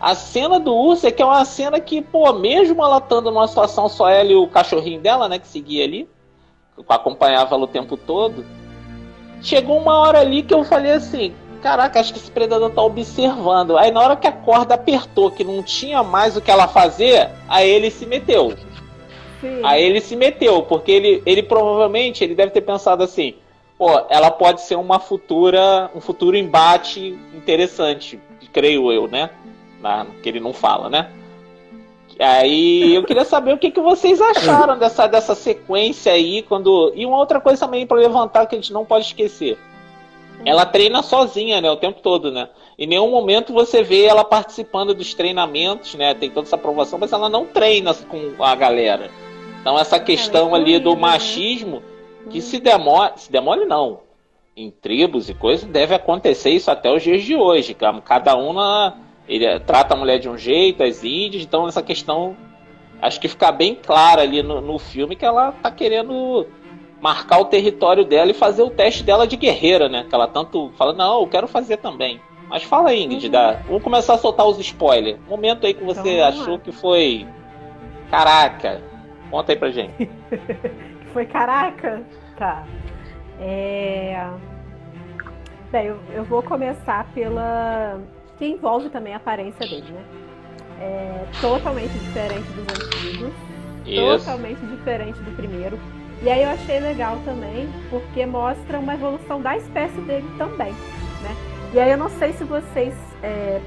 [0.00, 3.46] A cena do urso é que é uma cena que, pô, mesmo ela estando numa
[3.46, 6.08] situação só ela e o cachorrinho dela, né, que seguia ali,
[6.88, 8.46] acompanhava ela o tempo todo,
[9.42, 11.34] chegou uma hora ali que eu falei assim:
[11.64, 13.78] caraca, acho que esse predador tá observando.
[13.78, 17.30] Aí na hora que a corda apertou, que não tinha mais o que ela fazer,
[17.48, 18.52] aí ele se meteu.
[19.40, 19.62] Sim.
[19.64, 23.36] Aí ele se meteu, porque ele, ele provavelmente ele deve ter pensado assim:
[23.78, 28.20] pô, ela pode ser uma futura, um futuro embate interessante,
[28.52, 29.30] creio eu, né?
[29.80, 31.08] Na, que ele não fala, né?
[32.20, 36.92] Aí eu queria saber o que, que vocês acharam dessa, dessa sequência aí, quando.
[36.94, 39.56] E uma outra coisa também para levantar que a gente não pode esquecer.
[40.44, 42.48] Ela treina sozinha, né, o tempo todo, né?
[42.78, 46.14] Em nenhum momento você vê ela participando dos treinamentos, né?
[46.14, 49.10] Tem toda essa aprovação, mas ela não treina com a galera.
[49.60, 51.82] Então essa questão ali do machismo,
[52.30, 54.00] que se demore, se demore não,
[54.56, 57.74] em tribos e coisas, deve acontecer isso até os dias de hoje.
[58.04, 62.36] Cada uma ele trata a mulher de um jeito, as índias, então essa questão
[63.00, 66.46] acho que fica bem clara ali no, no filme que ela tá querendo
[67.04, 70.06] marcar o território dela e fazer o teste dela de guerreira, né?
[70.08, 72.18] Que ela tanto fala, não, eu quero fazer também.
[72.48, 73.30] Mas fala aí, Ingrid, uhum.
[73.30, 73.60] dá.
[73.66, 75.18] vamos começar a soltar os spoilers.
[75.28, 77.26] Momento aí que você então, achou que foi.
[78.10, 78.80] Caraca!
[79.30, 80.08] Conta aí pra gente.
[81.12, 82.02] foi caraca?
[82.38, 82.64] Tá.
[83.38, 84.26] É...
[85.70, 88.00] Bem, eu, eu vou começar pela.
[88.38, 90.04] que envolve também a aparência dele, né?
[90.80, 93.34] É totalmente diferente dos antigos.
[93.84, 94.24] Isso.
[94.24, 95.78] Totalmente diferente do primeiro.
[96.24, 101.36] E aí eu achei legal também, porque mostra uma evolução da espécie dele também, né?
[101.74, 103.60] E aí eu não sei se vocês, é,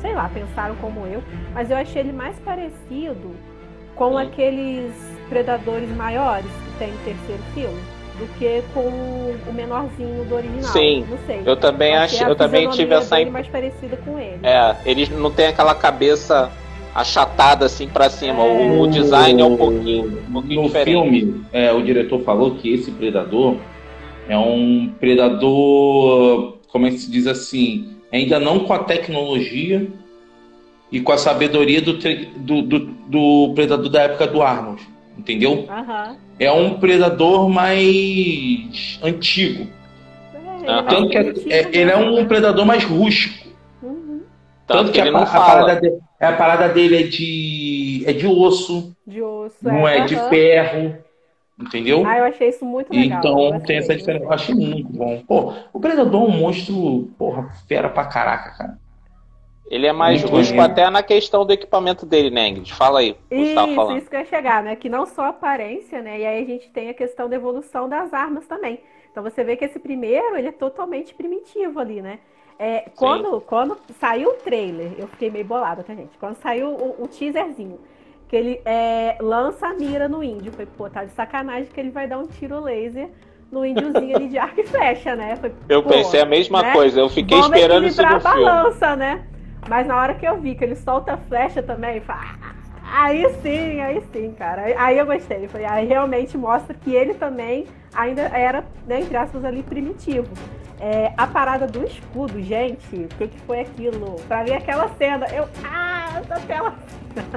[0.00, 1.22] sei lá, pensaram como eu,
[1.54, 3.36] mas eu achei ele mais parecido
[3.94, 4.26] com Sim.
[4.26, 4.92] aqueles
[5.28, 7.80] predadores maiores que tem no terceiro filme
[8.18, 10.72] do que com o menorzinho do original.
[10.72, 11.42] Sim, não sei.
[11.46, 14.40] Eu também achei, eu também tive essa impressão mais parecida com ele.
[14.42, 16.50] É, eles não tem aquela cabeça
[16.94, 18.42] achatada assim para cima.
[18.42, 18.46] É.
[18.46, 20.94] O, o, design é um pouquinho, um pouquinho no diferente.
[20.94, 23.56] No filme, é, o diretor falou que esse predador
[24.28, 29.88] é um predador, como é que se diz assim, ainda não com a tecnologia
[30.90, 32.78] e com a sabedoria do, do, do,
[33.08, 34.82] do predador da época do Arnold,
[35.18, 35.66] entendeu?
[35.68, 36.16] Uhum.
[36.38, 39.66] É um predador mais antigo.
[40.64, 43.41] É, Tanto que é, é, ele é um predador mais rústico.
[44.72, 48.26] Tanto, Tanto que, que a, a, parada dele, a parada dele é de, é de
[48.26, 48.96] osso.
[49.06, 50.96] De osso, Não é, é de ferro.
[51.58, 52.04] Entendeu?
[52.06, 53.18] Ah, eu achei isso muito legal.
[53.20, 54.24] Então tem essa diferença.
[54.24, 55.22] Eu achei muito bom.
[55.26, 58.78] Pô, o Predador é um monstro, porra, fera pra caraca, cara.
[59.70, 62.74] Ele é mais muito rústico até na questão do equipamento dele, né, Ingrid?
[62.74, 63.16] Fala aí.
[63.30, 64.76] Isso, isso que eu ia chegar, né?
[64.76, 66.20] Que não só a aparência, né?
[66.20, 68.80] E aí a gente tem a questão da evolução das armas também.
[69.10, 72.18] Então você vê que esse primeiro, ele é totalmente primitivo ali, né?
[72.62, 76.16] É, quando, quando saiu o trailer, eu fiquei meio bolada, tá, gente?
[76.16, 77.80] Quando saiu o, o teaserzinho,
[78.28, 81.90] que ele é, lança a mira no índio, foi, pô, tá de sacanagem que ele
[81.90, 83.10] vai dar um tiro laser
[83.50, 85.34] no índiozinho ali de arco e flecha, né?
[85.34, 86.72] Foi, eu pensei a mesma né?
[86.72, 89.26] coisa, eu fiquei Vamos esperando isso no balança, né?
[89.68, 93.80] Mas na hora que eu vi que ele solta a flecha também, ah, aí sim,
[93.80, 94.66] aí sim, cara.
[94.78, 95.48] Aí eu gostei.
[95.48, 100.28] Foi, aí realmente mostra que ele também ainda era, né, entre aspas, ali primitivo.
[100.84, 104.16] É, a parada do escudo, gente, o que, que foi aquilo?
[104.26, 105.48] Pra ver aquela cena, eu.
[105.64, 106.74] Ah, essa tela.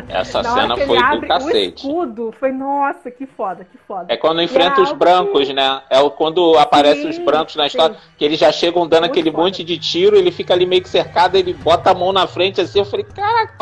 [0.09, 1.85] Essa cena foi do cacete.
[1.85, 4.05] O escudo foi, nossa, que foda, que foda.
[4.11, 5.53] É quando enfrenta é os brancos, que...
[5.53, 5.81] né?
[5.91, 8.01] É quando aparecem os brancos na história, sim.
[8.17, 9.43] que eles já chegam dando Muito aquele foda.
[9.43, 12.61] monte de tiro, ele fica ali meio que cercado, ele bota a mão na frente
[12.61, 13.55] assim, eu falei, caraca.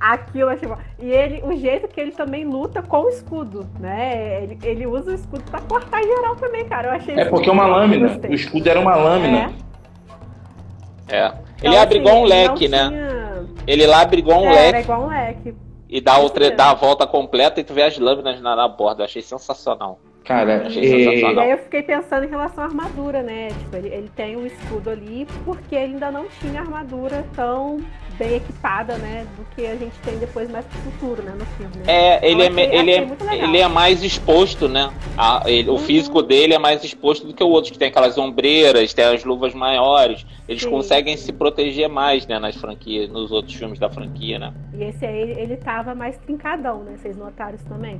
[0.00, 0.76] Aquilo achei bom.
[0.98, 4.42] E ele, o jeito que ele também luta com o escudo, né?
[4.42, 6.88] Ele, ele usa o escudo pra cortar geral também, cara.
[6.88, 8.20] Eu achei É porque é uma lâmina.
[8.28, 9.52] O escudo era uma uma lâmina.
[11.08, 11.16] É.
[11.16, 11.26] é.
[11.62, 12.88] Ele então, abre assim, igual um leque, né?
[12.88, 13.46] Tinha...
[13.66, 14.76] Ele abre igual um é, leque.
[14.76, 15.54] É igual um leque.
[15.88, 19.02] E dá, outra, dá a volta completa e tu vê as lâminas na, na borda.
[19.02, 19.98] Eu achei sensacional.
[20.24, 21.20] Cara, achei é...
[21.20, 23.48] E aí eu fiquei pensando em relação à armadura, né?
[23.48, 27.80] Tipo, ele, ele tem o um escudo ali porque ele ainda não tinha armadura tão
[28.20, 31.74] bem equipada, né, do que a gente tem depois mais pro futuro, né, no filme.
[31.78, 31.84] Né?
[31.86, 34.92] É, ele, então, é, achei, ele, é, ele é mais exposto, né?
[35.16, 35.76] A, ele, uhum.
[35.76, 39.06] O físico dele é mais exposto do que o outro, que tem aquelas ombreiras, tem
[39.06, 40.26] as luvas maiores.
[40.46, 40.68] Eles Sim.
[40.68, 44.52] conseguem se proteger mais, né, nas franquias, nos outros filmes da franquia, né?
[44.74, 46.96] E esse aí, ele tava mais trincadão, né?
[46.98, 47.98] Vocês notaram isso também?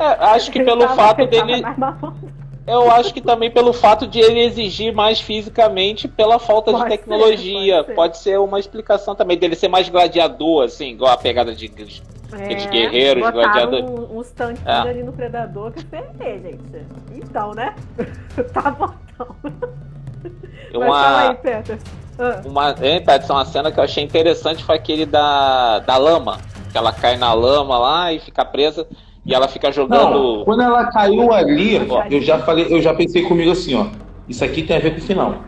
[0.00, 1.62] É, acho que pelo fato dele.
[2.66, 6.90] Eu acho que também pelo fato de ele exigir mais fisicamente pela falta pode de
[6.90, 7.78] tecnologia.
[7.78, 8.38] Ser, pode, pode, ser.
[8.38, 13.30] uma explicação também dele ser mais gladiador, assim, igual a pegada de, de, é, guerreiros,
[13.30, 13.90] gladiadores.
[13.90, 14.70] Um, uns tanques é.
[14.72, 16.86] ali no Predador que ferrei, gente.
[17.12, 17.74] Então, né?
[18.54, 19.36] tá bom, então.
[20.74, 21.78] Uma, aí, Peter.
[22.18, 22.42] Ah.
[22.44, 26.38] Uma, hein, Peterson, uma cena que eu achei interessante foi aquele da, da lama.
[26.70, 28.86] Que ela cai na lama lá e fica presa
[29.24, 30.38] e ela fica jogando.
[30.38, 31.80] Não, quando ela caiu ali,
[32.10, 33.86] eu já falei, eu já pensei comigo assim, ó.
[34.28, 35.42] Isso aqui tem a ver com o final.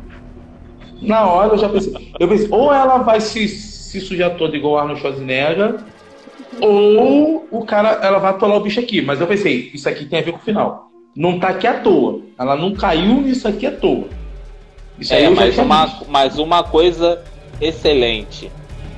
[1.02, 2.12] Na hora eu já pensei.
[2.18, 5.76] Eu pensei, ou ela vai se, se sujar toda igual o Arnold Schwarzenegger,
[6.60, 9.02] ou o cara, ela vai atolar o bicho aqui.
[9.02, 10.88] Mas eu pensei, isso aqui tem a ver com o final.
[11.16, 12.20] Não tá aqui à toa.
[12.38, 14.08] Ela não caiu nisso aqui à toa.
[14.98, 17.22] Isso é, mas uma, mas uma coisa
[17.60, 18.50] excelente.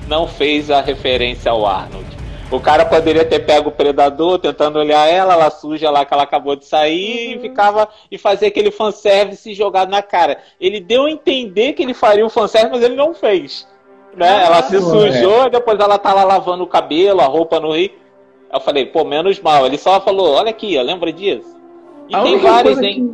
[0.07, 2.16] Não fez a referência ao Arnold.
[2.49, 6.23] O cara poderia ter pego o predador tentando olhar ela, ela suja lá que ela
[6.23, 7.35] acabou de sair uhum.
[7.35, 10.37] e ficava e fazer aquele fanservice jogado na cara.
[10.59, 13.67] Ele deu a entender que ele faria o fanservice, mas ele não fez.
[14.15, 14.29] Né?
[14.29, 15.47] Ah, ela se sujou é.
[15.47, 17.91] e depois ela tá lá lavando o cabelo, a roupa no rio.
[18.51, 19.65] Eu falei, pô, menos mal.
[19.65, 21.57] Ele só falou, olha aqui, ó, lembra disso?
[22.07, 23.11] E a tem vários, hein?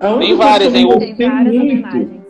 [0.00, 0.18] Que...
[0.18, 0.88] Tem vários, hein?
[0.98, 2.22] Tem várias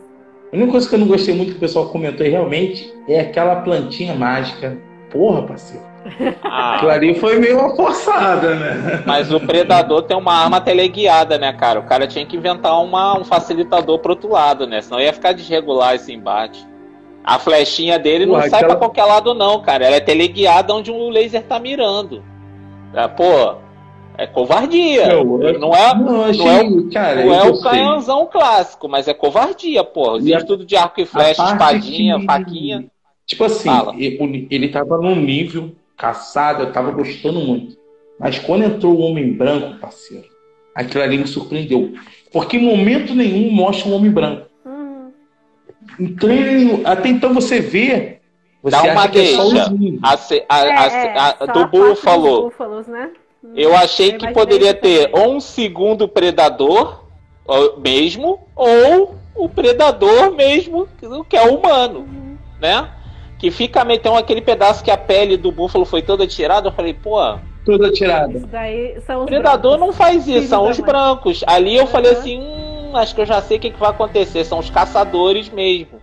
[0.53, 3.57] a única coisa que eu não gostei muito que o pessoal comentou realmente é aquela
[3.63, 4.77] plantinha mágica.
[5.11, 5.92] Porra, parceiro.
[6.43, 6.85] Ah.
[6.91, 9.03] Ali foi meio uma forçada, né?
[9.07, 11.81] Mas o predador tem uma arma teleguiada, né, cara?
[11.81, 14.81] O cara tinha que inventar uma, um facilitador pro outro lado, né?
[14.81, 16.67] Senão ia ficar desregular esse embate.
[17.25, 18.67] A flechinha dele não sai aquela...
[18.67, 19.87] pra qualquer lado, não, cara.
[19.87, 22.23] Ela é teleguiada onde o laser tá mirando.
[22.93, 23.55] É, pô,
[24.19, 25.07] é covardia.
[25.07, 28.89] Não, é, não é, não, achei, não é, o, cara, não é o canhãozão clássico,
[28.89, 30.13] mas é covardia, pô.
[30.13, 32.85] Os estudos de arco e flecha, espadinha, que, faquinha.
[33.25, 37.77] Tipo assim, ele, ele tava num nível caçado, eu tava gostando muito.
[38.19, 40.27] Mas quando entrou o Homem Branco, parceiro,
[40.75, 41.93] aquilo ali me surpreendeu.
[42.33, 44.47] Porque em momento nenhum mostra um Homem Branco.
[44.67, 45.13] Hum.
[46.01, 46.31] Então,
[46.85, 48.19] até então você vê.
[48.65, 49.41] Você Dá uma deixa.
[49.41, 52.43] É a, a, a, a, do Búfalo.
[52.43, 53.11] Búfalos, né?
[53.55, 57.05] Eu achei que poderia ter ou um segundo predador
[57.79, 60.89] mesmo, ou o predador mesmo,
[61.29, 62.37] que é o humano, uhum.
[62.61, 62.89] né?
[63.43, 66.69] Que fica metendo aquele pedaço que a pele do búfalo foi toda tirada.
[66.69, 67.19] Eu falei, pô.
[67.67, 68.39] Toda tirada.
[68.39, 69.87] o predador brancos.
[69.87, 71.43] não faz isso, são os brancos.
[71.45, 71.89] Ali eu uhum.
[71.89, 74.45] falei assim, hum, acho que eu já sei o que, que vai acontecer.
[74.45, 76.01] São os caçadores mesmo.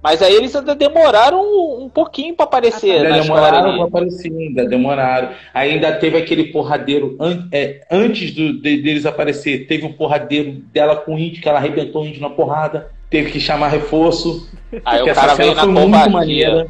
[0.00, 4.64] Mas aí eles ainda demoraram um, um pouquinho para aparecer ainda demoraram para aparecer, ainda
[4.64, 5.30] demoraram.
[5.52, 10.94] Ainda teve aquele porradeiro an é, antes do, de, deles aparecer, teve um porradeiro dela
[10.94, 14.48] com o índio que ela arrebentou o índio na porrada, teve que chamar reforço.
[14.84, 16.66] Aí o cara veio na covardia.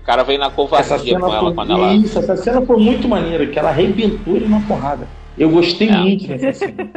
[0.00, 1.92] O cara veio na covardia com ela foi, quando ela.
[1.94, 5.06] Isso, essa cena foi muito maneira, que ela arrebentou ele na porrada.
[5.36, 5.96] Eu gostei é.
[5.96, 6.90] muito dessa cena.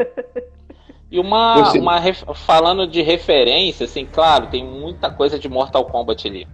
[1.12, 2.02] E uma, uma
[2.34, 6.48] falando de referência, assim, claro, tem muita coisa de Mortal Kombat ali.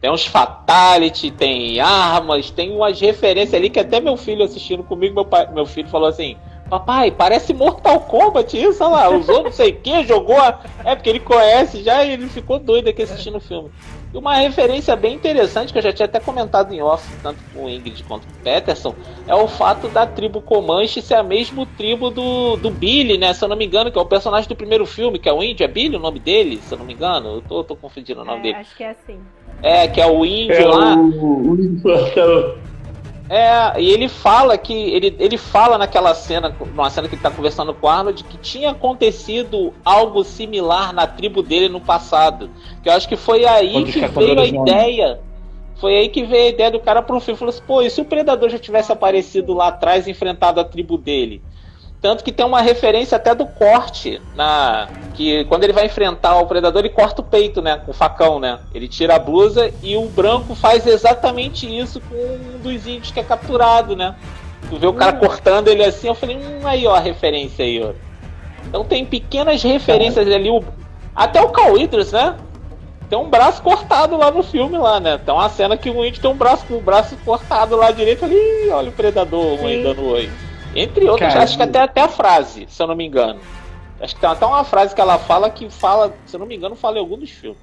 [0.00, 5.14] Tem uns fatality, tem armas, tem umas referências ali que até meu filho assistindo comigo,
[5.14, 6.36] meu, pai, meu filho falou assim:
[6.72, 10.38] Papai, parece Mortal Kombat isso, olha lá, usou não sei o que, jogou.
[10.40, 10.58] A...
[10.82, 13.70] É porque ele conhece já e ele ficou doido aqui assistindo o filme.
[14.10, 17.66] E uma referência bem interessante, que eu já tinha até comentado em off, tanto com
[17.66, 18.94] o Ingrid quanto com o Peterson,
[19.28, 23.34] é o fato da tribo Comanche ser a mesma tribo do, do Billy, né?
[23.34, 25.42] Se eu não me engano, que é o personagem do primeiro filme, que é o
[25.42, 25.64] índio.
[25.64, 27.34] É Billy o nome dele, se eu não me engano?
[27.34, 28.54] Eu tô, tô confundindo o nome é, dele.
[28.54, 29.20] Acho que é assim.
[29.62, 30.96] É, que é o índio é lá.
[30.96, 32.62] O, o,
[33.32, 34.74] é, e ele fala que.
[34.74, 38.36] Ele, ele fala naquela cena, numa cena que ele tá conversando com o Arnold, que
[38.36, 42.50] tinha acontecido algo similar na tribo dele no passado.
[42.82, 45.20] Que eu acho que foi aí que veio a ideia.
[45.76, 47.38] Foi aí que veio a ideia do cara pro filme.
[47.38, 50.64] Falou assim, pô, e se o Predador já tivesse aparecido lá atrás e enfrentado a
[50.64, 51.40] tribo dele?
[52.02, 56.46] Tanto que tem uma referência até do corte, na que quando ele vai enfrentar o
[56.46, 57.76] predador, ele corta o peito, né?
[57.76, 58.58] Com o facão, né?
[58.74, 63.20] Ele tira a blusa e o branco faz exatamente isso com um dos índios que
[63.20, 64.16] é capturado, né?
[64.68, 65.20] Tu vê o cara hum.
[65.20, 67.92] cortando ele assim, eu falei, hum, aí ó a referência aí, ó.
[68.66, 70.60] Então tem pequenas referências ali, o...
[71.14, 72.34] até o Cal Idris, né?
[73.08, 75.18] Tem um braço cortado lá no filme lá, né?
[75.18, 78.70] Tem uma cena que o índio tem um braço, um braço cortado lá direito ali,
[78.70, 80.28] olha o predador um dando oi.
[80.74, 83.40] Entre outras, acho que até, até a frase, se eu não me engano.
[84.00, 86.56] Acho que tem até uma frase que ela fala que fala, se eu não me
[86.56, 87.60] engano, fala em algum dos filmes.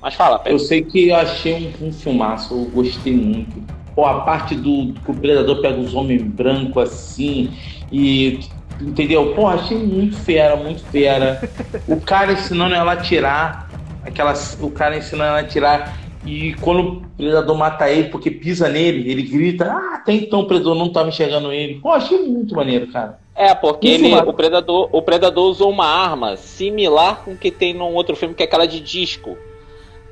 [0.00, 0.54] Mas fala, Pedro.
[0.54, 3.62] Eu sei que eu achei um, um filmaço, eu gostei muito.
[3.94, 7.52] Pô, a parte do que o predador pega os homens brancos assim
[7.92, 8.40] e.
[8.80, 9.34] Entendeu?
[9.34, 11.38] Pô, achei muito fera, muito fera.
[11.86, 13.68] o cara ensinando ela a atirar.
[14.02, 18.68] Aquelas, o cara ensinando ela a atirar e quando o predador mata ele porque pisa
[18.68, 21.80] nele, ele grita: Ah, até então o predador não estava enxergando ele.
[21.80, 23.18] Pô, achei muito maneiro, cara.
[23.34, 27.72] É, porque ele, o, predador, o predador usou uma arma similar com o que tem
[27.72, 29.36] num outro filme, que é aquela de disco.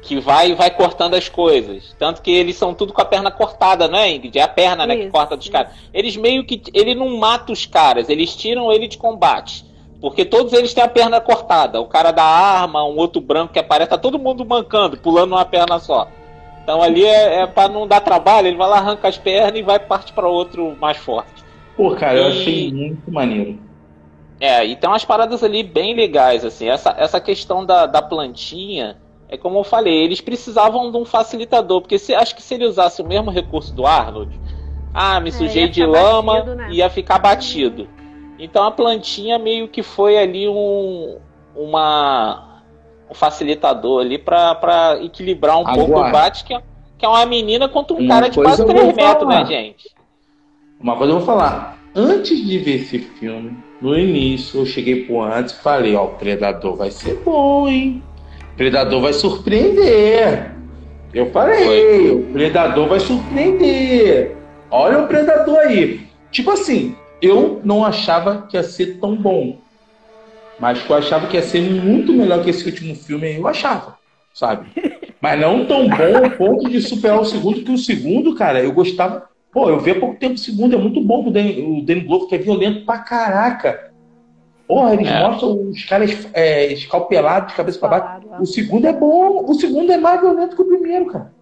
[0.01, 1.95] Que vai vai cortando as coisas.
[1.99, 4.39] Tanto que eles são tudo com a perna cortada, né, Ingrid?
[4.39, 5.73] É a perna, né, que corta dos caras.
[5.93, 6.63] Eles meio que.
[6.73, 9.68] Ele não mata os caras, eles tiram ele de combate.
[10.01, 11.81] Porque todos eles têm a perna cortada.
[11.81, 15.45] O cara da arma, um outro branco que aparece, tá todo mundo mancando, pulando uma
[15.45, 16.09] perna só.
[16.63, 19.63] Então ali é, é para não dar trabalho, ele vai lá, arranca as pernas e
[19.63, 21.43] vai parte para outro mais forte.
[21.77, 22.21] Pô, cara, e...
[22.21, 23.59] eu achei muito maneiro.
[24.41, 26.69] É, e tem umas paradas ali bem legais, assim.
[26.69, 28.97] Essa, essa questão da, da plantinha,
[29.29, 32.67] é como eu falei, eles precisavam de um facilitador, porque se, acho que se ele
[32.67, 34.39] usasse o mesmo recurso do Arnold,
[34.95, 36.69] ah, me é, sujei de lama, batido, né?
[36.71, 37.89] ia ficar batido.
[38.39, 41.19] Então a plantinha meio que foi ali um,
[41.57, 42.63] uma,
[43.11, 46.63] um facilitador ali para equilibrar um Agora, pouco o bate, que é,
[46.97, 49.91] que é uma menina contra um cara de quase eu 3 vou metros, né, gente?
[50.81, 51.77] Uma coisa eu vou falar.
[51.95, 56.09] Antes de ver esse filme, no início, eu cheguei pro antes e falei, ó, o
[56.11, 58.03] Predador vai ser bom, hein?
[58.53, 60.55] O Predador vai surpreender.
[61.13, 64.37] Eu falei, o Predador vai surpreender.
[64.71, 66.07] Olha o Predador aí.
[66.31, 69.59] Tipo assim, eu não achava que ia ser tão bom.
[70.59, 73.97] Mas eu achava que ia ser muito melhor que esse último filme aí, eu achava,
[74.35, 74.67] sabe?
[75.21, 78.73] Mas não tão bom ao ponto de superar o segundo, que o segundo, cara, eu
[78.73, 79.29] gostava.
[79.53, 82.03] Pô, eu vi há pouco tempo o segundo, é muito bom o Danny, o Danny
[82.03, 83.93] Glover, que é violento pra caraca.
[84.69, 85.21] Porra, eles É.
[85.21, 88.29] mostram os caras é, escalpelados de cabeça pra baixo.
[88.41, 91.33] O segundo é bom, o segundo é mais violento que o primeiro, cara.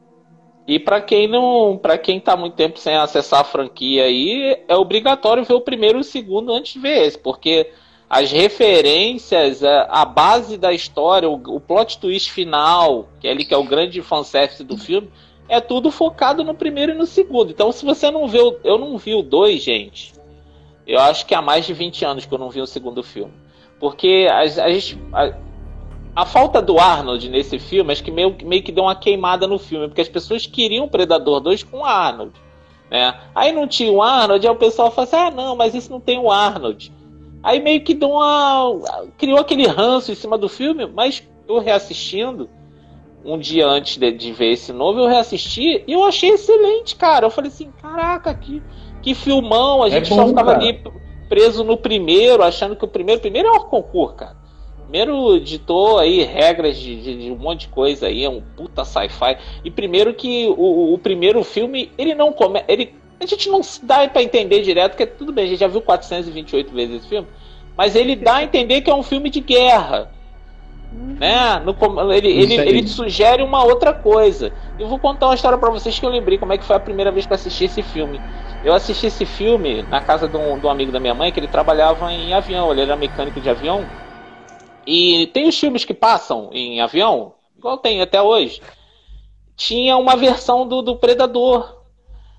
[0.66, 4.76] E pra quem não, para quem tá muito tempo sem acessar a franquia aí, é
[4.76, 7.70] obrigatório ver o primeiro e o segundo antes de ver esse, porque
[8.10, 13.44] as referências, a, a base da história, o, o plot twist final, que é ali
[13.44, 15.08] que é o grande fanservice do filme,
[15.48, 17.50] é tudo focado no primeiro e no segundo.
[17.50, 20.12] Então, se você não vê, o, eu não vi o dois, gente.
[20.86, 23.32] Eu acho que há mais de 20 anos que eu não vi o segundo filme.
[23.78, 24.98] Porque a, a gente.
[25.12, 25.45] A,
[26.16, 29.58] a falta do Arnold nesse filme, acho que meio, meio que deu uma queimada no
[29.58, 32.32] filme, porque as pessoas queriam Predador 2 com o Arnold.
[32.90, 33.14] Né?
[33.34, 36.00] Aí não tinha o Arnold, aí o pessoal fala assim: ah, não, mas isso não
[36.00, 36.90] tem o Arnold.
[37.42, 38.80] Aí meio que deu uma.
[39.18, 42.48] criou aquele ranço em cima do filme, mas eu reassistindo,
[43.22, 47.26] um dia antes de, de ver esse novo, eu reassisti e eu achei excelente, cara.
[47.26, 48.62] Eu falei assim: caraca, que,
[49.02, 50.64] que filmão, a É gente bom, só ficava cara.
[50.64, 50.82] ali
[51.28, 53.20] preso no primeiro, achando que o primeiro.
[53.20, 54.45] Primeiro é um concurso, cara.
[54.86, 58.84] Primeiro ditou aí regras de, de- de um monte de coisa aí, é um puta
[58.84, 59.36] sci-fi.
[59.64, 64.06] E primeiro que o, o primeiro filme, ele não come, ele A gente não dá
[64.08, 67.26] pra entender direto, porque tudo bem, a gente já viu 428 vezes esse filme,
[67.76, 70.12] mas ele dá a entender que é um filme de guerra.
[71.18, 71.58] Né?
[71.60, 71.74] No
[72.12, 74.52] ele, ele, ele sugere uma outra coisa.
[74.78, 76.80] Eu vou contar uma história pra vocês que eu lembrei como é que foi a
[76.80, 78.20] primeira vez que eu assisti esse filme.
[78.62, 81.40] Eu assisti esse filme na casa de um, de um amigo da minha mãe, que
[81.40, 83.90] ele trabalhava em avião, ele era mecânico de avião.
[84.86, 88.60] E tem os filmes que passam em avião, igual tem até hoje.
[89.56, 91.74] Tinha uma versão do, do Predador.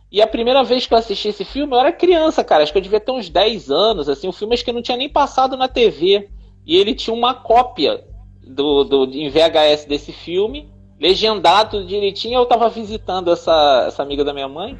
[0.10, 2.64] E a primeira vez que eu assisti esse filme, eu era criança, cara.
[2.64, 4.08] Acho que eu devia ter uns 10 anos.
[4.08, 6.30] Assim, o filme acho que não tinha nem passado na TV.
[6.66, 8.06] E ele tinha uma cópia
[8.42, 10.70] do, do, em VHS desse filme,
[11.00, 12.40] legendado direitinho.
[12.40, 14.80] Eu tava visitando essa, essa amiga da minha mãe.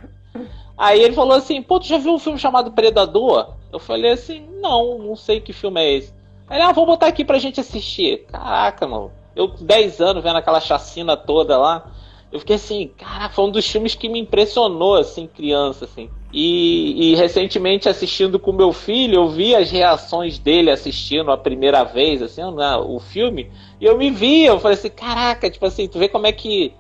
[0.78, 3.56] Aí ele falou assim: Pô, tu já viu um filme chamado Predador?
[3.74, 6.17] Eu falei assim: Não, não sei que filme é esse.
[6.50, 8.26] Aí, ah, vou botar aqui pra gente assistir.
[8.32, 9.12] Caraca, mano.
[9.36, 11.92] Eu, 10 anos, vendo aquela chacina toda lá.
[12.32, 16.10] Eu fiquei assim, cara, foi um dos filmes que me impressionou, assim, criança, assim.
[16.34, 21.84] E, e recentemente assistindo com meu filho, eu vi as reações dele assistindo a primeira
[21.84, 25.98] vez, assim, o filme, e eu me vi, eu falei assim, caraca, tipo assim, tu
[25.98, 26.74] vê como é que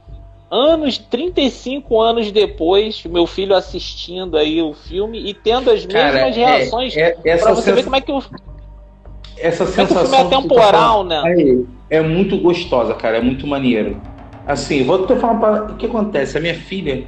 [0.52, 6.96] anos, 35 anos depois, meu filho assistindo aí o filme e tendo as mesmas reações,
[6.96, 8.22] é, é, pra você ver como é que o,
[9.40, 11.22] essa é o sensação filme é tá temporal, falando né?
[11.26, 14.00] aí é muito gostosa, cara, é muito maneiro.
[14.46, 15.74] Assim, vou te falar pra...
[15.74, 16.38] o que acontece.
[16.38, 17.06] A minha filha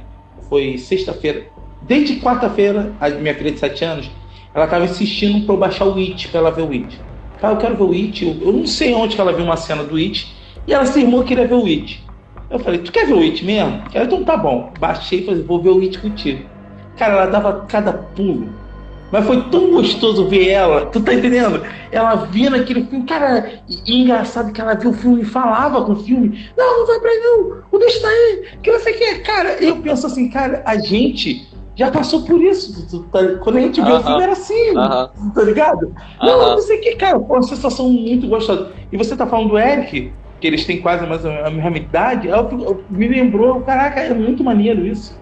[0.48, 1.46] foi sexta-feira,
[1.82, 4.10] desde quarta-feira, a minha filha de 7 anos,
[4.54, 7.00] ela tava insistindo pra eu baixar o It, pra ela ver o It.
[7.40, 9.56] Cara, eu quero ver o It, eu, eu não sei onde que ela viu uma
[9.56, 10.34] cena do It,
[10.66, 12.04] e ela se que queria ver o It.
[12.50, 13.82] Eu falei, tu quer ver o It mesmo?
[13.94, 14.72] Ela, então tá bom.
[14.78, 16.44] Baixei e falei, vou ver o It contigo.
[16.96, 18.48] Cara, ela dava cada pulo.
[19.12, 21.62] Mas foi tão gostoso ver ela, tu tá entendendo?
[21.90, 25.84] Ela via naquele filme, cara, e, e engraçado que ela viu o filme e falava
[25.84, 26.48] com o filme.
[26.56, 29.22] Não, não vai pra aí não, o deixa aí, que você quer.
[29.22, 32.86] Cara, eu penso assim, cara, a gente já passou por isso.
[32.88, 35.10] tu tá- quando a gente viu o filme era assim, Aham.
[35.34, 35.92] tá ligado?
[36.22, 36.50] Não, Aham.
[36.52, 38.70] não sei o que, cara, foi uma sensação muito gostosa.
[38.92, 42.36] E você tá falando do Eric, que eles têm quase mais a mesma idade, eu,
[42.36, 45.18] eu- me lembrou, caraca, é muito maneiro isso.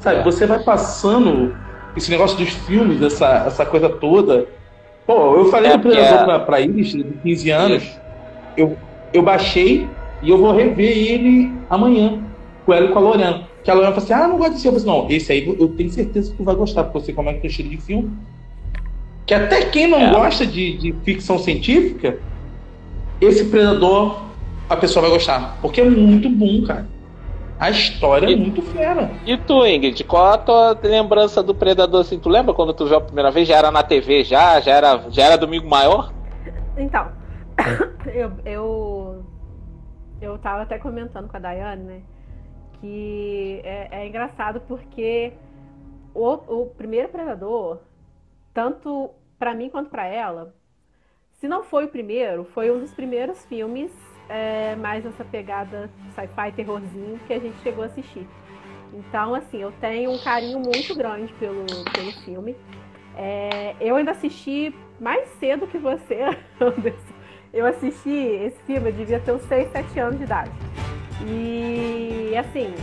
[0.00, 0.22] Sabe, É.
[0.22, 1.54] você vai passando
[1.96, 4.46] esse negócio dos filmes, essa, essa coisa toda.
[5.06, 8.00] Pô, eu falei É, do Predador porque- pra, pra Iris, de 15 anos, Isso.
[8.56, 8.76] eu,
[9.12, 9.88] eu baixei
[10.22, 12.22] e eu vou rever ele amanhã,
[12.64, 13.42] com ela e com a Lorena.
[13.64, 14.66] Que a Lorena falou assim: ah, não gosto desse.
[14.66, 17.12] Eu falei assim, não, esse aí eu tenho certeza que tu vai gostar, porque você
[17.12, 18.10] como é que tem estilo de filme.
[19.26, 20.10] Que até quem não É.
[20.10, 22.18] gosta de, de ficção científica,
[23.20, 24.20] esse Predador
[24.68, 25.58] a pessoa vai gostar.
[25.60, 26.86] Porque é muito bom, cara.
[27.62, 29.08] A história é E- muito fera.
[29.24, 32.18] E tu, Ingrid, qual a tua lembrança do Predador assim?
[32.18, 33.46] Tu lembra quando tu viu a primeira vez?
[33.46, 34.58] Já era na TV já?
[34.58, 36.12] Já era, já era domingo maior?
[36.76, 37.12] Então,
[38.12, 39.24] eu, eu,
[40.20, 42.02] eu tava até comentando com a Daiane, né?
[42.80, 45.32] Que é, é engraçado porque
[46.12, 47.78] o, o primeiro Predador,
[48.52, 49.08] tanto
[49.38, 50.52] para mim quanto para ela,
[51.34, 53.92] se não foi o primeiro, foi um dos primeiros filmes
[54.28, 58.26] é, mais essa pegada sci-fi terrorzinho que a gente chegou a assistir.
[58.92, 62.54] Então, assim, eu tenho um carinho muito grande pelo, pelo filme.
[63.16, 66.20] É, eu ainda assisti mais cedo que você,
[66.60, 67.12] Anderson.
[67.52, 70.50] Eu assisti esse filme, eu devia ter uns 6, 7 anos de idade.
[71.26, 72.74] E, assim,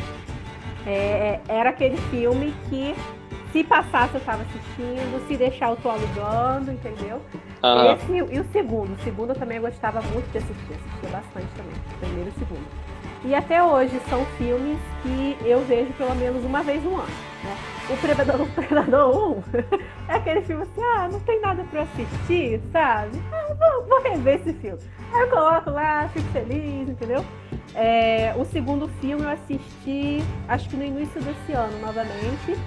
[0.86, 2.96] é, era aquele filme que
[3.52, 7.22] se passasse eu estava assistindo, se deixar eu tô alugando, entendeu?
[7.64, 7.94] Uhum.
[7.94, 11.74] Esse, e o segundo, o segundo eu também gostava muito de assistir, assistia bastante também,
[12.00, 12.90] primeiro e segundo.
[13.26, 17.30] E até hoje são filmes que eu vejo pelo menos uma vez no ano.
[17.44, 17.58] Né?
[17.90, 19.44] O Predador, o Predador 1
[20.08, 23.22] é aquele filme assim, ah, não tem nada pra assistir, sabe?
[23.34, 24.80] Ah, vou, vou rever esse filme.
[25.12, 27.26] Aí eu coloco lá, fico feliz, entendeu?
[27.76, 32.58] É, o segundo filme eu assisti, acho que no início desse ano novamente.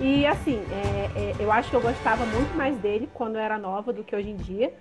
[0.00, 3.58] E assim, é, é, eu acho que eu gostava muito mais dele quando eu era
[3.58, 4.72] nova do que hoje em dia.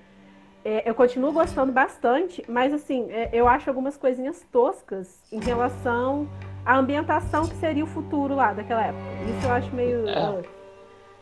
[0.63, 6.27] É, eu continuo gostando bastante, mas assim, é, eu acho algumas coisinhas toscas em relação
[6.65, 9.03] à ambientação que seria o futuro lá daquela época.
[9.37, 10.07] Isso eu acho meio.
[10.09, 10.41] É.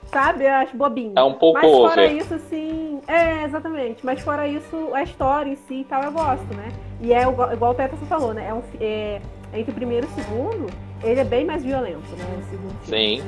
[0.07, 0.45] Sabe?
[0.45, 1.13] Eu acho bobinho.
[1.15, 1.59] É um pouco.
[1.59, 2.17] Mas fora over.
[2.17, 3.01] isso, assim.
[3.07, 4.05] É, exatamente.
[4.05, 6.69] Mas fora isso, a história em si e tal, eu gosto, né?
[7.01, 8.47] E é igual, igual o Peterson falou, né?
[8.49, 9.21] É um, é,
[9.53, 10.67] entre o primeiro e o segundo,
[11.03, 12.25] ele é bem mais violento, né?
[12.39, 13.23] O segundo filme.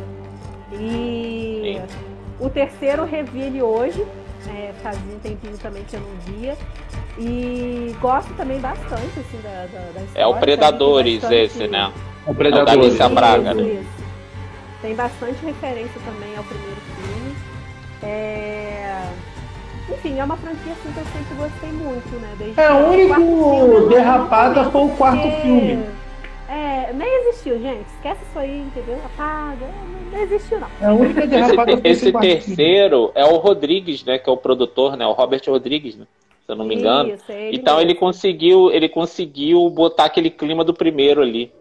[0.74, 1.82] E Sim.
[2.40, 4.06] o terceiro eu revi ele hoje.
[4.48, 6.58] É, fazia um tempinho também que eu não via.
[7.18, 10.22] E gosto também bastante assim, da, da, da história.
[10.22, 11.92] É o Predadores esse, né?
[12.26, 13.00] O Predadores.
[13.00, 13.84] É Braga, né?
[14.82, 17.36] Tem bastante referência também ao primeiro filme.
[18.04, 19.04] É...
[19.90, 22.36] Enfim, é uma franquia assim, que eu sempre gostei muito, né?
[22.38, 25.84] Desde é, o único derrapada foi o quarto filme.
[26.50, 27.88] É, nem existiu, gente.
[27.96, 29.00] Esquece isso aí, entendeu?
[29.06, 29.68] Apaga.
[30.12, 30.68] Não existiu, não.
[30.82, 34.18] É a única esse, esse terceiro é o Rodrigues, né?
[34.18, 35.06] Que é o produtor, né?
[35.06, 36.06] O Robert Rodrigues, né?
[36.46, 37.14] Se eu não me engano.
[37.14, 37.92] Isso, é ele então mesmo.
[37.92, 41.52] ele conseguiu, ele conseguiu botar aquele clima do primeiro ali.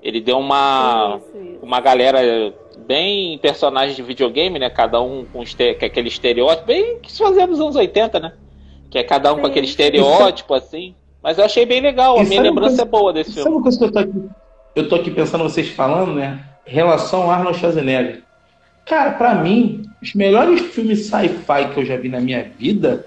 [0.00, 1.58] Ele deu uma isso, isso.
[1.62, 2.54] uma galera
[2.86, 4.70] bem personagem de videogame, né?
[4.70, 8.32] Cada um com este, com aquele estereótipo, bem que se fazia nos anos 80, né?
[8.88, 9.40] Que é cada um Sim.
[9.40, 10.94] com aquele estereótipo assim.
[11.26, 13.42] Mas eu achei bem legal, a minha lembrança coisa, é boa desse filme.
[13.42, 14.24] Sabe uma coisa que eu tô aqui,
[14.76, 16.38] eu tô aqui pensando vocês falando, né?
[16.64, 18.22] Relação ao Arnold Schwarzenegger.
[18.84, 23.06] Cara, para mim, os melhores filmes sci-fi que eu já vi na minha vida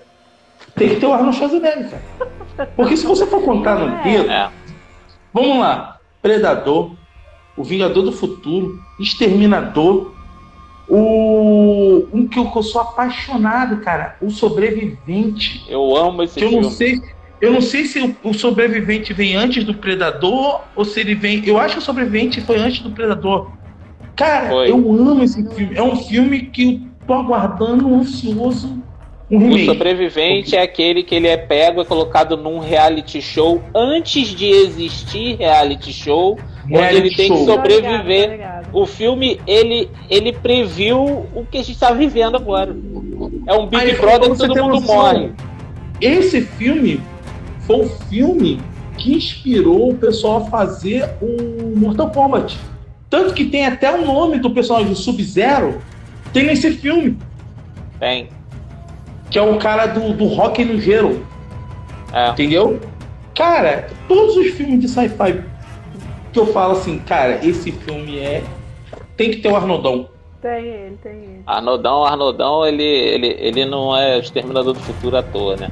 [0.75, 2.69] tem que ter o Arnold Schwarzenegger, cara.
[2.75, 4.03] Porque se você for contar no é.
[4.03, 4.51] dedo, é.
[5.33, 6.91] vamos lá, Predador,
[7.55, 10.13] O Vingador do Futuro, Exterminador,
[10.89, 15.63] o um que eu, sou apaixonado, cara, O Sobrevivente.
[15.69, 16.57] Eu amo esse que filme.
[16.57, 16.99] Eu não sei
[17.41, 21.41] eu não sei se o, sobrevivente vem antes do predador ou se ele vem.
[21.45, 23.51] Eu acho que o sobrevivente foi antes do predador.
[24.15, 24.69] Cara, foi.
[24.69, 25.75] eu amo esse filme.
[25.75, 28.77] É um filme que eu tô aguardando ansioso.
[29.31, 34.29] Um o sobrevivente é aquele que ele é pego e colocado num reality show antes
[34.29, 36.35] de existir reality show,
[36.65, 37.37] reality onde ele tem show.
[37.37, 37.99] que sobreviver.
[38.01, 38.69] Obrigado, obrigado.
[38.73, 42.75] O filme ele ele previu o que a gente está vivendo agora.
[43.47, 45.31] É um Big Aí, Brother que todo mundo morre.
[46.01, 46.99] Esse filme
[47.69, 48.59] foi o filme
[48.97, 52.59] que inspirou o pessoal a fazer o Mortal Kombat.
[53.07, 55.79] Tanto que tem até o nome do personagem Sub-Zero,
[56.33, 57.15] tem nesse filme.
[57.99, 58.29] Tem.
[59.29, 61.23] Que é o cara do, do Rock no Gelo.
[62.11, 62.29] É.
[62.29, 62.79] Entendeu?
[63.35, 65.43] Cara, todos os filmes de sci-fi
[66.33, 68.43] que eu falo assim, cara, esse filme é.
[69.15, 70.09] Tem que ter o Arnoldão.
[70.41, 71.43] Tem ele, tem ele.
[71.45, 75.69] Arnoldão, Arnoldão, ele, ele, ele não é o exterminador do futuro à toa, né?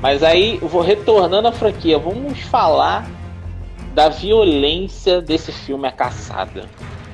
[0.00, 3.06] Mas aí, vou retornando à franquia, vamos falar
[3.94, 6.64] da violência desse filme A Caçada.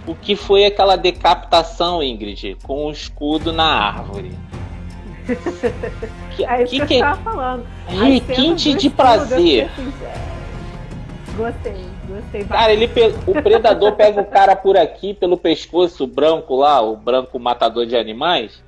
[0.07, 4.31] O que foi aquela decapitação, Ingrid, com o escudo na árvore?
[6.37, 7.67] que, é isso que, que, falando.
[7.89, 9.69] Requinte de prazer.
[11.37, 12.45] Gostei, gostei.
[12.45, 12.89] Cara, ele
[13.27, 17.97] o predador pega o cara por aqui, pelo pescoço branco lá, o branco matador de
[17.97, 18.65] animais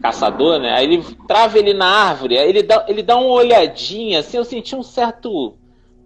[0.00, 0.72] caçador, né?
[0.72, 4.44] Aí ele trava ele na árvore, aí ele dá, ele dá uma olhadinha, assim, eu
[4.44, 5.56] senti um certo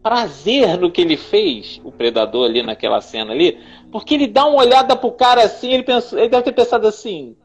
[0.03, 3.59] prazer no que ele fez, o predador ali naquela cena ali,
[3.91, 7.37] porque ele dá uma olhada pro cara assim, ele pensou, ele deve ter pensado assim,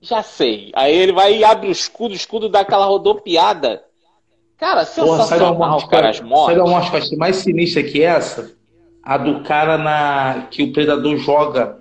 [0.00, 0.70] já sei.
[0.74, 3.82] Aí ele vai e abre o escudo, o escudo dá aquela rodopiada.
[4.56, 6.56] Cara, sensacional, Porra, sai cara, as mortes.
[6.56, 8.54] Sai da morte, mais sinistra que essa,
[9.02, 11.78] a do cara na que o predador joga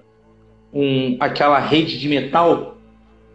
[0.74, 2.73] um, aquela rede de metal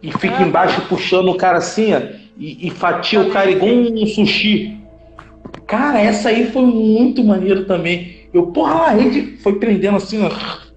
[0.01, 1.99] e fica embaixo puxando o cara assim, ó,
[2.37, 4.77] e, e fatia o cara igual um sushi.
[5.67, 8.19] Cara, essa aí foi muito maneiro também.
[8.33, 10.29] Eu, porra, a rede foi prendendo assim, ó.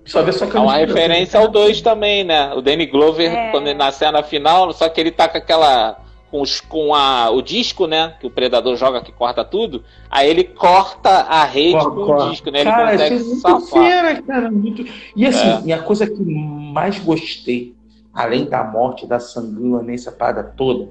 [0.05, 1.47] Só ver só É uma referência assim.
[1.47, 2.53] ao 2 também, né?
[2.55, 3.51] O Danny Glover, é.
[3.51, 6.03] quando ele, na cena final, só que ele tá com aquela
[6.33, 8.15] com, os, com a, o disco, né?
[8.19, 9.85] Que o predador joga que corta tudo.
[10.11, 12.61] Aí ele corta a rede Corta, com o disco, né?
[12.63, 13.83] Ele cara, consegue é muito safar.
[13.85, 14.51] fera, cara.
[14.51, 14.85] Muito...
[15.15, 15.63] E assim, É.
[15.67, 17.75] e a coisa que mais gostei,
[18.13, 20.89] além da morte, da sanguinolência, parada toda,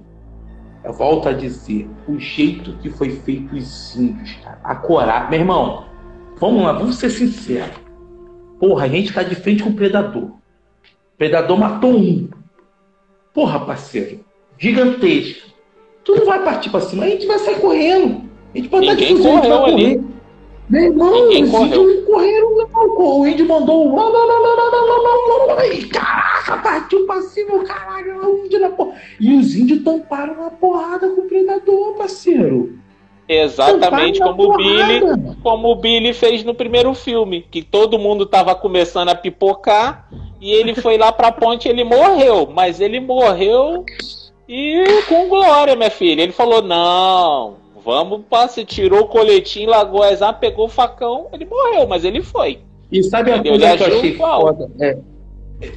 [0.83, 4.59] eu volto a dizer, o jeito que foi feito os índios, cara.
[4.63, 5.29] A coragem.
[5.29, 5.85] Meu irmão,
[6.37, 7.79] vamos lá, vamos ser sinceros.
[8.59, 10.23] Porra, a gente tá de frente com o predador.
[10.23, 12.29] O predador matou um.
[13.33, 14.19] Porra, parceiro.
[14.57, 15.51] Gigantesco.
[16.03, 18.23] Tu não vai partir pra cima, a gente vai sair correndo.
[18.53, 19.95] A gente pode estar de fuzil, a gente vai correu ali.
[19.97, 20.11] correr.
[20.69, 21.89] Meu irmão, Ninguém correu.
[21.91, 22.40] índios correram, não.
[22.73, 23.95] O índio mandou um.
[25.89, 28.93] Caraca, partiu pra cima, caralho, o índio na porra.
[29.19, 32.79] E os índios tamparam uma porrada com o predador, parceiro.
[33.27, 35.01] Exatamente como o, Billy,
[35.41, 40.09] como o Billy fez no primeiro filme, que todo mundo tava começando a pipocar
[40.41, 43.85] e ele foi lá pra ponte ele morreu, mas ele morreu
[44.49, 46.23] e com glória, minha filha.
[46.23, 51.45] Ele falou: não, vamos para se tirou o coletinho, largou armas, pegou o facão, ele
[51.45, 52.59] morreu, mas ele foi".
[52.91, 53.53] E sabe a Entendeu?
[53.53, 54.71] coisa Ele que eu achei foda?
[54.79, 54.97] É,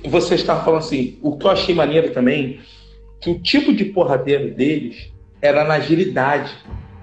[0.08, 2.60] você está falando assim, o que eu achei maneiro também,
[3.20, 6.52] que o tipo de porradeiro deles era na agilidade.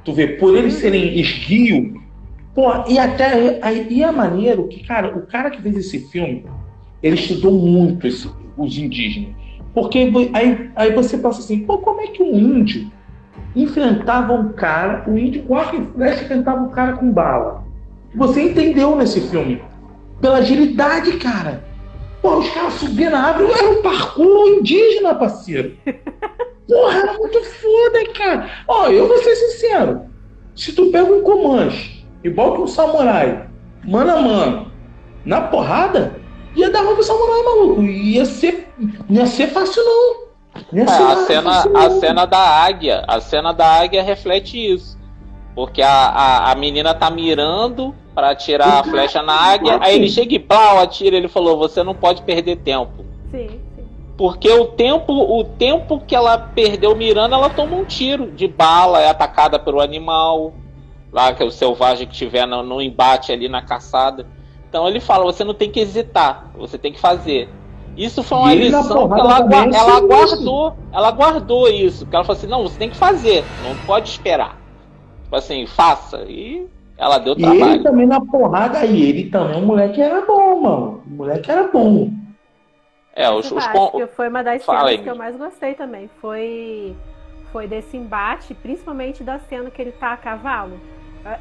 [0.04, 2.02] Tu vê, por eles serem esguio,
[2.56, 6.44] pô, e até e é maneiro que, cara, o cara que fez esse filme,
[7.04, 9.36] ele estudou muito esse- os indígenas.
[9.74, 10.00] Porque
[10.34, 12.92] aí, aí você pensa assim, pô, como é que um índio
[13.56, 17.64] enfrentava um cara, o índio com arco e flecha enfrentava um cara com bala?
[18.16, 19.62] Você entendeu nesse filme?
[20.20, 21.64] Pela agilidade, cara.
[22.22, 25.76] Pô, os caras subindo na árvore, era um parkour indígena, parceiro.
[26.68, 28.50] Porra, era muito foda, cara.
[28.68, 30.02] Ó, eu vou ser sincero.
[30.56, 33.48] Se tu pega um Comanche e bota um samurai,
[33.84, 34.72] mano a mano,
[35.26, 36.16] na porrada,
[36.56, 37.84] ia dar pro samurai, maluco.
[37.84, 38.68] Ia ser,
[39.10, 40.31] não ia ser fácil, não.
[40.74, 45.00] Ia É, a cena, a cena da águia, a cena da águia reflete isso.
[45.56, 50.10] Porque a, a, a menina tá mirando pra atirar a flecha na águia, aí ele
[50.10, 53.06] chega e plau, atira, ele falou, você não pode perder tempo.
[53.32, 53.84] Sim, sim.
[54.18, 59.02] Porque o tempo, o tempo que ela perdeu mirando, ela toma um tiro de bala,
[59.02, 60.54] é atacada pelo animal,
[61.12, 64.26] lá que é o selvagem que tiver no, no embate ali na caçada.
[64.70, 67.50] Então ele fala, você não tem que hesitar, você tem que fazer.
[67.96, 72.06] Isso foi uma E ele lição que ela, também gua- ela guardou, ela guardou isso,
[72.06, 74.58] porque ela falou assim, não, você tem que fazer, não pode esperar.
[75.24, 76.24] Tipo assim, faça.
[76.28, 76.68] E
[76.98, 77.84] ela deu E ele trabalho.
[77.84, 81.04] também na porrada, e ele também, o moleque era bom, mano.
[81.06, 82.10] O moleque era bom.
[83.14, 85.74] É, os, Eu os que foi uma das Fala cenas aí, que eu mais gostei
[85.74, 86.10] também.
[86.22, 86.96] Foi,
[87.52, 90.80] foi desse embate, principalmente da cena que ele tá a cavalo.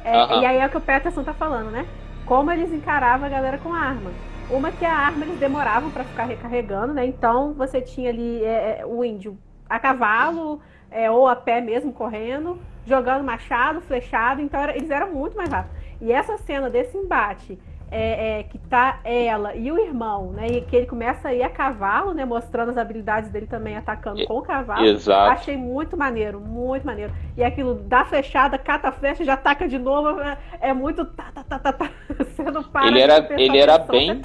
[0.03, 0.41] É- Aham.
[0.41, 1.85] E aí é o que o Peterson tá falando, né?
[2.25, 4.11] Como eles encaravam a galera com arma.
[4.51, 7.05] Uma que a arma eles demoravam pra ficar recarregando, né?
[7.05, 9.37] Então você tinha ali é, é, o índio
[9.69, 14.41] a cavalo é, ou a pé mesmo correndo, jogando machado, flechado.
[14.41, 15.77] Então era- eles eram muito mais rápidos.
[16.01, 17.57] E essa cena desse embate
[17.91, 20.47] é, é, que tá ela e o irmão, né?
[20.47, 22.23] E que ele começa a ir a cavalo, né?
[22.23, 24.85] Mostrando as habilidades dele também atacando com o cavalo.
[24.85, 25.31] Exato.
[25.33, 27.11] Achei muito maneiro, muito maneiro.
[27.35, 30.21] E aquilo dá flechada, cata a flecha, já ataca de novo.
[30.21, 31.89] É, é muito tá, tá, tá, tá, tá.
[32.17, 34.21] Você não para Ele era- ele era bem-.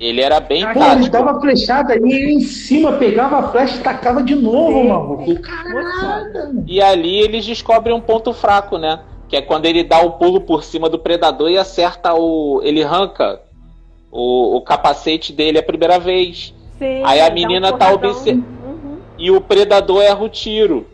[0.00, 1.10] Ele era bem Pô, Pô, ele tático.
[1.10, 5.40] dava flechada e ele em cima pegava a flecha e tacava de novo, maluco.
[5.40, 6.52] Caraca.
[6.66, 9.00] E ali eles descobrem um ponto fraco, né?
[9.28, 12.60] Que é quando ele dá o pulo por cima do predador e acerta o.
[12.64, 13.40] Ele arranca
[14.10, 16.54] o, o capacete dele a primeira vez.
[16.78, 18.10] Sim, Aí a dá um menina tá porradão.
[18.10, 18.98] obse- Uhum.
[19.18, 20.86] E o predador erra o tiro.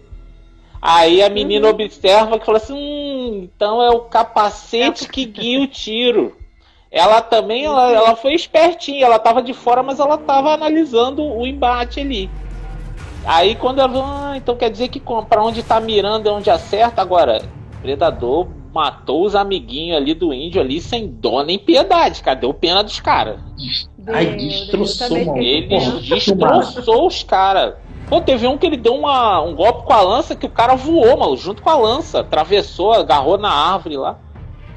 [0.83, 1.75] Aí a menina Uhum.
[1.75, 6.37] observa que fala assim: hum, então é o capacete que guia o tiro.
[6.91, 11.47] Ela também, ela, ela foi espertinha, ela tava de fora, mas ela tava analisando o
[11.47, 12.31] embate ali.
[13.25, 17.01] Aí quando ela ah, então quer dizer que pra onde tá mirando é onde acerta.
[17.03, 17.43] Agora,
[17.85, 22.35] predador matou os amiguinhos ali do índio ali sem dó nem piedade, cara.
[22.35, 23.39] Deu pena dos caras.
[24.09, 25.39] Ai, destroçou, mano.
[25.39, 25.69] Ele
[26.01, 27.75] destroçou os caras.
[28.09, 30.75] Pô, teve um que ele deu uma, um golpe com a lança que o cara
[30.75, 32.21] voou, mano, junto com a lança.
[32.21, 34.19] Atravessou, agarrou na árvore lá.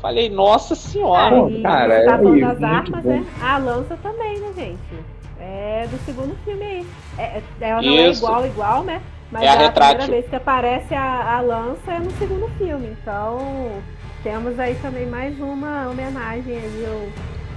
[0.01, 1.49] Falei, nossa senhora.
[1.49, 3.09] E cara, tá é falando das muito armas, bom.
[3.09, 3.25] né?
[3.41, 5.03] A lança também, né, gente?
[5.39, 6.85] É do segundo filme aí.
[7.17, 8.23] É, é- ela não é Isso.
[8.23, 9.01] igual, igual, né?
[9.31, 12.95] Mas É a a, primeira vez que aparece a, a lança é no segundo filme.
[13.01, 13.81] Então,
[14.23, 16.85] temos aí também mais uma homenagem aí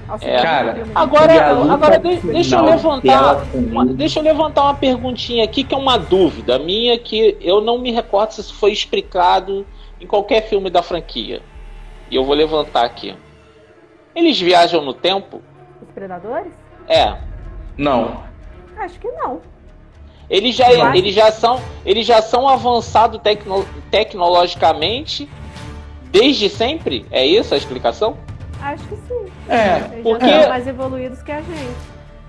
[0.08, 0.92] ao, ao segundo Cara, filme.
[0.94, 5.78] Agora, agora de- deixa eu levantar, uma, deixa eu levantar uma perguntinha aqui que é
[5.78, 9.64] uma dúvida minha que eu não me recordo se isso foi explicado
[10.00, 11.40] em qualquer filme da franquia.
[12.10, 13.14] E eu vou levantar aqui.
[14.14, 15.40] Eles viajam no tempo?
[15.80, 16.52] Os predadores?
[16.88, 17.16] É.
[17.78, 18.24] Não.
[18.76, 19.40] Acho que não.
[20.30, 25.28] Eles já, eles já são, eles já são avançados tecno- tecnologicamente
[26.12, 27.04] desde sempre?
[27.10, 28.16] É isso a explicação?
[28.62, 29.26] Acho que sim.
[29.48, 31.70] É, Eles porque- já são mais evoluídos que a gente.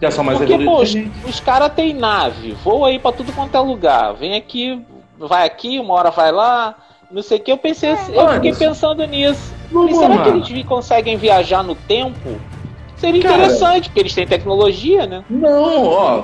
[0.01, 1.29] já são mais Porque, evoluídos pô, que a gente.
[1.29, 4.13] os caras têm nave, voa aí pra tudo quanto é lugar.
[4.15, 4.81] Vem aqui,
[5.19, 6.75] vai aqui, uma hora vai lá,
[7.11, 7.51] não sei o que.
[7.51, 9.53] Eu pensei, assim- eu fiquei pensando nisso.
[9.69, 10.23] E Vamos será lá.
[10.41, 12.39] que eles conseguem viajar no tempo?
[12.97, 15.23] Seria Cara- interessante, porque eles têm tecnologia, né?
[15.29, 16.23] Não, ó.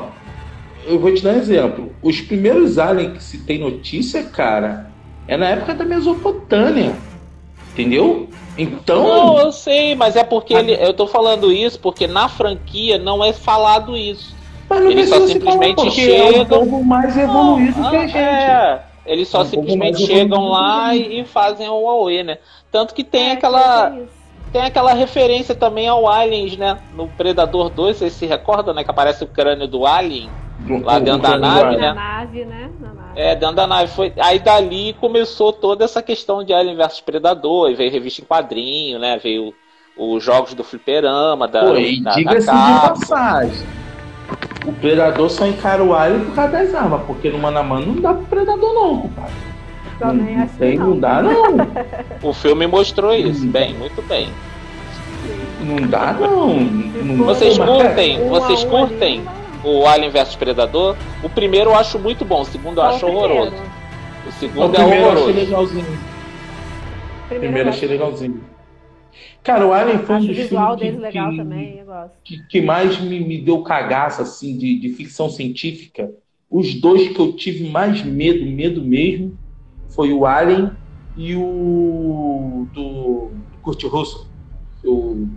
[0.87, 1.91] Eu vou te dar um exemplo.
[2.01, 4.89] Os primeiros aliens que se tem notícia, cara,
[5.27, 6.93] é na época da Mesopotâmia.
[7.73, 8.27] Entendeu?
[8.57, 9.03] Então.
[9.03, 13.23] Não, eu sei, mas é porque ele, eu tô falando isso porque na franquia não
[13.23, 14.35] é falado isso.
[14.67, 18.07] mas não eles só simplesmente porque É um chegam- povo mais evoluído Não, que a
[18.07, 18.17] gente.
[18.17, 18.81] é.
[19.05, 22.39] Eles só É um simplesmente chegam lá a e, e fazem o Huawei, né?
[22.71, 23.91] Tanto que tem É, aquela.
[23.91, 24.03] que é.
[24.51, 26.77] Tem aquela referência também ao Aliens, né?
[26.95, 28.83] No Predador 2, vocês se recordam, né?
[28.83, 30.29] Que aparece o crânio do Alien.
[30.83, 31.87] Lá dentro da nave, né?
[31.87, 32.71] Na nave, né?
[32.79, 33.19] Na nave.
[33.19, 33.91] É, dentro da nave.
[33.91, 34.13] Foi...
[34.17, 37.69] Aí dali começou toda essa questão de Alien versus Predador.
[37.69, 39.17] E veio revista em quadrinho, né?
[39.17, 39.53] Veio
[39.97, 43.67] os jogos do fliperama, da, Pô, e da, da diga-se de passagem.
[44.65, 47.93] O predador só encara o alien por causa das armas, porque no mano a mano
[47.93, 49.33] não dá pro predador, não, compadre.
[49.97, 50.87] Também não, tem, não.
[50.89, 51.31] não dá, não.
[52.21, 53.45] O filme mostrou isso.
[53.45, 53.51] Hum.
[53.51, 54.29] Bem, muito bem.
[55.61, 56.53] Não dá, não.
[56.59, 58.27] não Vocês curtem?
[58.29, 59.23] Vocês curtem?
[59.67, 60.95] O Alien vs Predador.
[61.21, 63.33] O primeiro eu acho muito bom, o segundo eu o acho primeiro.
[63.33, 63.55] horroroso.
[64.25, 65.39] O O segundo é primeiro eu achei horroroso.
[65.39, 65.85] legalzinho.
[67.25, 68.43] O primeiro eu achei legalzinho.
[69.43, 71.83] Cara, o Alien foi um o dos visual filmes que, legal que- também,
[72.23, 76.09] que, que mais me, me deu cagaço, assim, de, de ficção científica.
[76.49, 79.37] Os dois que eu tive mais medo, medo mesmo,
[79.89, 80.71] foi o Alien
[81.17, 84.25] e o do Kurt Russell.
[84.85, 85.27] O,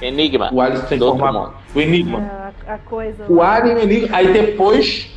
[0.00, 0.50] Enigma.
[0.52, 1.46] o Alien se do outro transformava.
[1.50, 1.56] mundo.
[1.74, 2.20] O Enigma.
[2.20, 3.24] É, a, coisa.
[3.28, 4.16] O Alien, o Enigma.
[4.16, 5.08] Aí depois,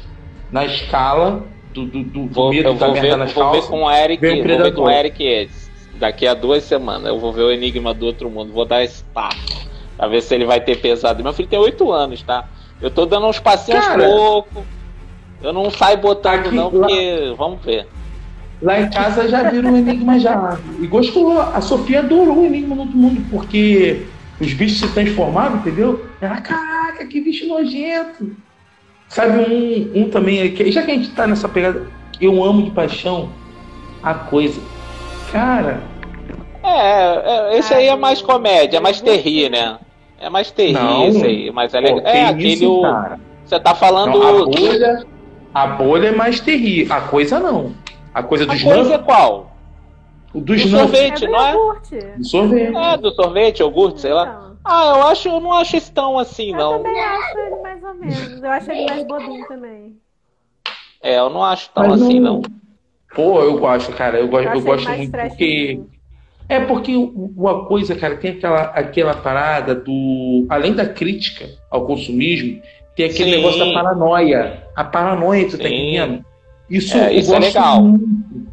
[0.51, 1.43] na escala
[1.73, 3.83] do, do, do- do Vou, medo eu da vou merda ver, nas vou ver com
[3.83, 4.21] o Eric.
[4.21, 5.69] vem o Vou ver com o Eric esse.
[5.95, 8.51] Daqui a duas semanas eu vou ver o Enigma do Outro Mundo.
[8.53, 9.35] Vou dar esse papo.
[9.97, 11.21] Pra ver se ele vai ter pesado.
[11.23, 12.45] Meu filho tem oito anos, tá?
[12.81, 14.63] Eu tô dando uns passinhos Cara, pouco.
[15.41, 17.33] Eu não saio botando, aqui, não, lá- porque.
[17.37, 17.85] Vamos ver.
[18.61, 20.57] Lá em casa já viram o Enigma já.
[20.79, 21.39] E gostou.
[21.41, 24.05] A Sofia adorou o Enigma no outro mundo, porque
[24.39, 26.05] os bichos se transformavam, entendeu?
[26.21, 26.39] Ela,
[26.99, 28.35] caraca, que bicho nojento.
[29.07, 31.87] Sabe um, um também, que- já que a gente tá nessa pegada,
[32.21, 33.29] eu amo de paixão
[34.03, 34.61] a coisa.
[35.31, 35.81] Cara,
[36.63, 39.77] É, é, esse aí é mais comédia, é mais terri, né?
[40.19, 41.07] É mais terri Não.
[41.07, 42.01] esse aí, mas é legal.
[42.01, 42.53] pô, É que aquele.
[42.53, 42.81] isso.
[43.45, 44.19] Você tá falando.
[44.19, 45.05] Não, a bolha,
[45.53, 46.93] a bolha é mais terrível.
[46.95, 47.73] A coisa não.
[48.13, 49.55] A coisa a dos coisa é qual?
[50.33, 51.23] O dos do sorvete.
[51.23, 51.51] É do não é?
[51.53, 51.99] iogurte.
[52.17, 52.75] Do sorvete.
[52.77, 54.48] É, do sorvete, iogurte, sei lá.
[54.63, 56.77] Ah, eu acho, eu não acho esse tão assim, Eu não.
[56.83, 58.43] também acho ele mais ou menos.
[58.43, 59.97] Eu acho ele mais bobinho também.
[61.01, 62.41] É, eu não acho tão Mas assim, não.
[63.15, 64.19] Pô, eu gosto, cara.
[64.19, 65.79] Eu, gosto, Eu eu gosto muito porque.
[66.47, 70.45] É porque o- o- a coisa, cara, tem aquela, aquela parada do.
[70.49, 72.61] Além da crítica ao consumismo,
[72.95, 73.37] tem aquele Sim.
[73.37, 74.63] negócio da paranoia.
[74.75, 75.75] A paranoia, tu tá Sim.
[75.93, 76.25] entendendo?
[76.69, 77.81] Isso, É, eu isso é gosto legal.
[77.83, 78.49] muito,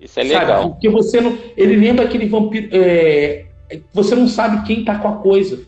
[0.00, 0.38] Isso é sabe?
[0.38, 0.70] legal.
[0.70, 1.36] Porque você não.
[1.56, 2.68] Ele lembra aquele vampiro.
[2.72, 3.46] é,
[3.92, 5.64] você não sabe quem tá com a coisa.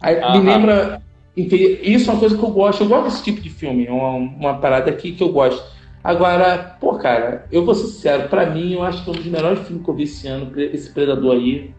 [0.00, 1.02] Aí, me lembra.
[1.36, 2.82] Isso é uma coisa que eu gosto.
[2.82, 3.86] Eu gosto desse tipo de filme.
[3.86, 5.62] É uma, uma parada aqui que eu gosto.
[6.02, 9.26] Agora, pô, cara, eu vou ser sincero, pra mim, eu acho que é um dos
[9.26, 11.74] melhores filmes que eu vi esse ano, esse Predador aí.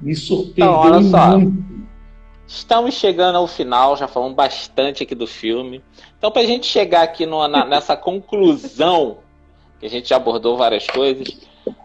[0.00, 1.38] Me surpreendeu Então, olha só.
[1.38, 1.72] muito.
[2.46, 5.82] Estamos chegando ao final, já falamos bastante aqui do filme.
[6.18, 9.18] Então, pra gente chegar aqui numa- na- nessa conclusão,
[9.80, 11.28] que a gente já abordou várias coisas,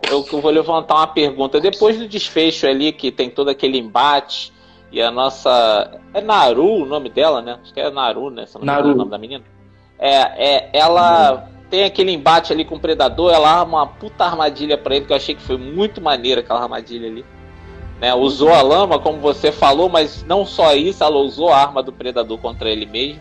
[0.09, 1.59] eu, vou levantar uma pergunta.
[1.59, 4.53] Depois do desfecho ali, que tem todo aquele embate,
[4.91, 5.99] e a nossa.
[6.13, 7.59] É Naru o nome dela, né?
[7.61, 8.45] Acho que é Naru, né?
[8.45, 8.89] Se não Naru.
[8.89, 9.43] o nome da menina.
[9.99, 14.77] É, é, ela tem aquele embate ali com o Predador, ela arma uma puta armadilha
[14.77, 17.25] pra ele, que eu achei que foi muito maneira aquela armadilha ali.
[17.99, 21.81] Né, usou a lama, como você falou, mas não só isso, ela usou a arma
[21.81, 23.19] do predador contra ele mesmo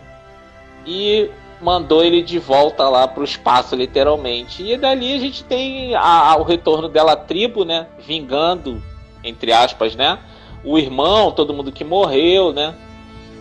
[0.87, 1.29] e
[1.61, 4.63] mandou ele de volta lá pro espaço, literalmente.
[4.63, 7.87] E dali a gente tem a- a- o retorno dela à tribo, né?
[7.99, 8.81] Vingando,
[9.23, 10.19] entre aspas, né?
[10.63, 12.75] O irmão, todo mundo que morreu, né?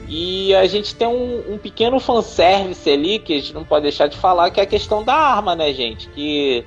[0.08, 4.06] E a gente tem um, um pequeno fanservice ali que a gente não pode deixar
[4.06, 6.08] de falar, que é a questão da arma, né, gente?
[6.10, 6.64] Que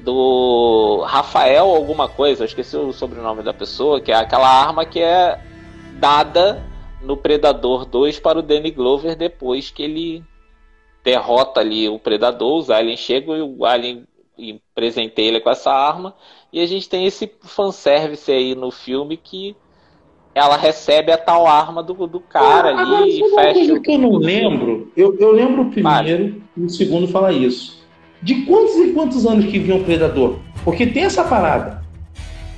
[0.00, 5.00] do Rafael alguma coisa, eu esqueci o sobrenome da pessoa, que é aquela arma que
[5.00, 5.38] é
[5.94, 6.64] dada
[7.02, 10.24] no Predador 2 para o Danny Glover depois que ele
[11.04, 14.04] derrota ali o Predador, os aliens chegam e o alien
[14.38, 16.14] e presenteia ele com essa arma,
[16.52, 19.56] e a gente tem esse fanservice aí no filme que
[20.34, 23.80] ela recebe a tal arma do, do cara agora, ali e uma fecha.
[23.80, 24.92] que eu não lembro.
[24.96, 27.78] Eu, eu lembro o primeiro e o segundo falar isso.
[28.22, 30.38] De quantos e quantos anos que vinha o Predador?
[30.64, 31.82] Porque tem essa parada.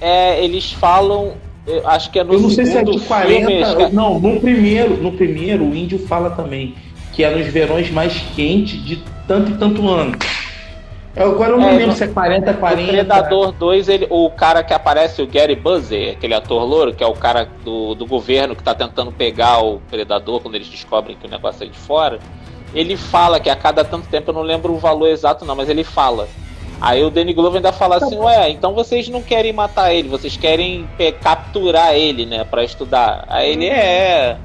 [0.01, 1.35] É, eles falam.
[1.67, 3.47] eu acho que é no eu não sei se é de 40.
[3.47, 3.83] filme.
[3.83, 6.75] é- Não, no primeiro, no primeiro o índio fala também.
[7.13, 10.17] Que é nos verões mais quentes de tanto e tanto ano.
[11.15, 12.83] Eu, agora eu não É, lembro se é 40, 40.
[12.83, 17.03] O Predador 2, ele, o cara que aparece, o Gary Buzzer, aquele ator louro, que
[17.03, 21.17] é o cara do, do governo que tá tentando pegar o Predador quando eles descobrem
[21.17, 22.21] que o negócio é de fora,
[22.73, 25.69] ele fala que a cada tanto tempo, eu não lembro o valor exato não, mas
[25.69, 26.29] ele fala.
[26.81, 30.37] Aí o Danny Glover ainda fala assim, ué, então vocês não querem matar ele, vocês
[30.37, 30.89] querem
[31.21, 33.25] capturar ele, né, pra estudar.
[33.29, 34.39] Aí ele é...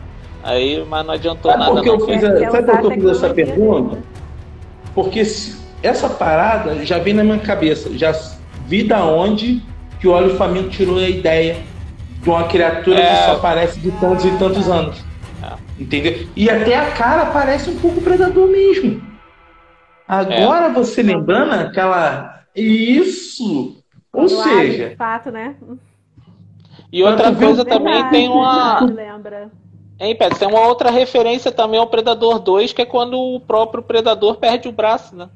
[0.46, 2.06] Aí, mas não adiantou Sabe nada por que eu não.
[2.06, 3.98] fiz, a- sabe por que eu fiz essa pergunta?
[4.94, 7.90] Porque se- essa parada já vem na minha cabeça.
[7.98, 8.14] Já
[8.68, 9.64] vi da onde
[10.00, 11.58] que o Olho Faminto tirou a ideia
[12.22, 13.10] de uma criatura É.
[13.16, 15.04] que só aparece de tantos e tantos anos.
[15.44, 15.54] É.
[15.82, 16.28] Entendeu?
[16.36, 19.02] E até a cara parece um pouco predador mesmo.
[20.08, 22.44] Agora você lembrando aquela.
[22.56, 23.84] Isso!
[24.14, 25.56] Ou Quando abre, seja, De fato, né?
[26.92, 28.80] E outra coisa também Verdade, tem uma...
[28.86, 29.50] Lembra?
[30.00, 33.82] Hein, Pet, tem uma outra referência também ao Predador 2, que é quando o próprio
[33.82, 35.30] Predador perde o braço, né?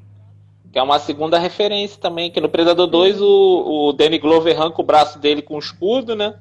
[0.72, 4.80] Que é uma segunda referência também, que no Predador 2 o, o Danny Glover arranca
[4.80, 6.34] o braço dele com o escudo, né?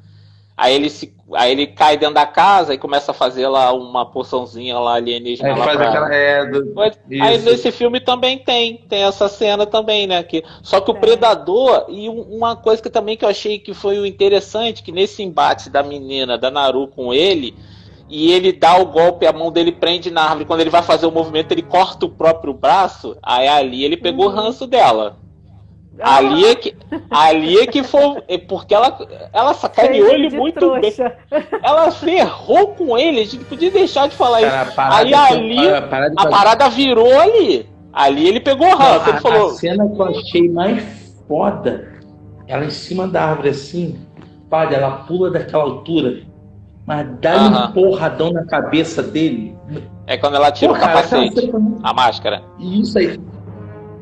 [0.55, 4.05] Aí ele, se, aí ele cai dentro da casa e começa a fazer lá uma
[4.05, 6.13] poçãozinha lá alienígena é, lá faz pra- aquela.
[6.13, 7.45] É, do- Mas Aí Isso.
[7.45, 10.21] nesse filme também tem, tem essa cena também, né?
[10.21, 10.99] Que, só que o É.
[10.99, 14.91] Predador, e um- uma coisa que também que eu achei que foi o interessante, que
[14.91, 17.55] nesse embate da menina, da Naru com ele,
[18.09, 21.05] e ele dá o golpe, a mão dele prende na árvore, quando ele vai fazer
[21.05, 24.35] o movimento, ele corta o próprio braço, aí ali ele pegou o Uhum.
[24.35, 25.17] ranço dela.
[26.01, 26.73] Ali é que,
[27.11, 28.97] ali é que foi, é porque ela,
[29.33, 31.13] ela sacaneou ele de muito trouxa.
[31.29, 31.43] bem.
[31.61, 34.49] Ela ferrou com ele, a gente podia deixar de falar isso.
[34.49, 37.67] Cara, a parada Aí ali, a parada que A parada virou ali.
[37.91, 39.05] Ali ele pegou o Não, ranço.
[39.05, 39.49] a, Ele falou.
[39.49, 40.83] a cena que eu achei mais
[41.27, 41.91] foda,
[42.47, 43.99] ela em cima da árvore assim,
[44.49, 46.21] padre, ela pula daquela altura,
[46.89, 47.67] mas dá Aham.
[47.67, 49.55] um porradão na cabeça dele.
[50.07, 51.51] É quando ela tira Pô, o capacete,
[51.83, 52.41] a máscara.
[52.57, 53.19] Isso aí.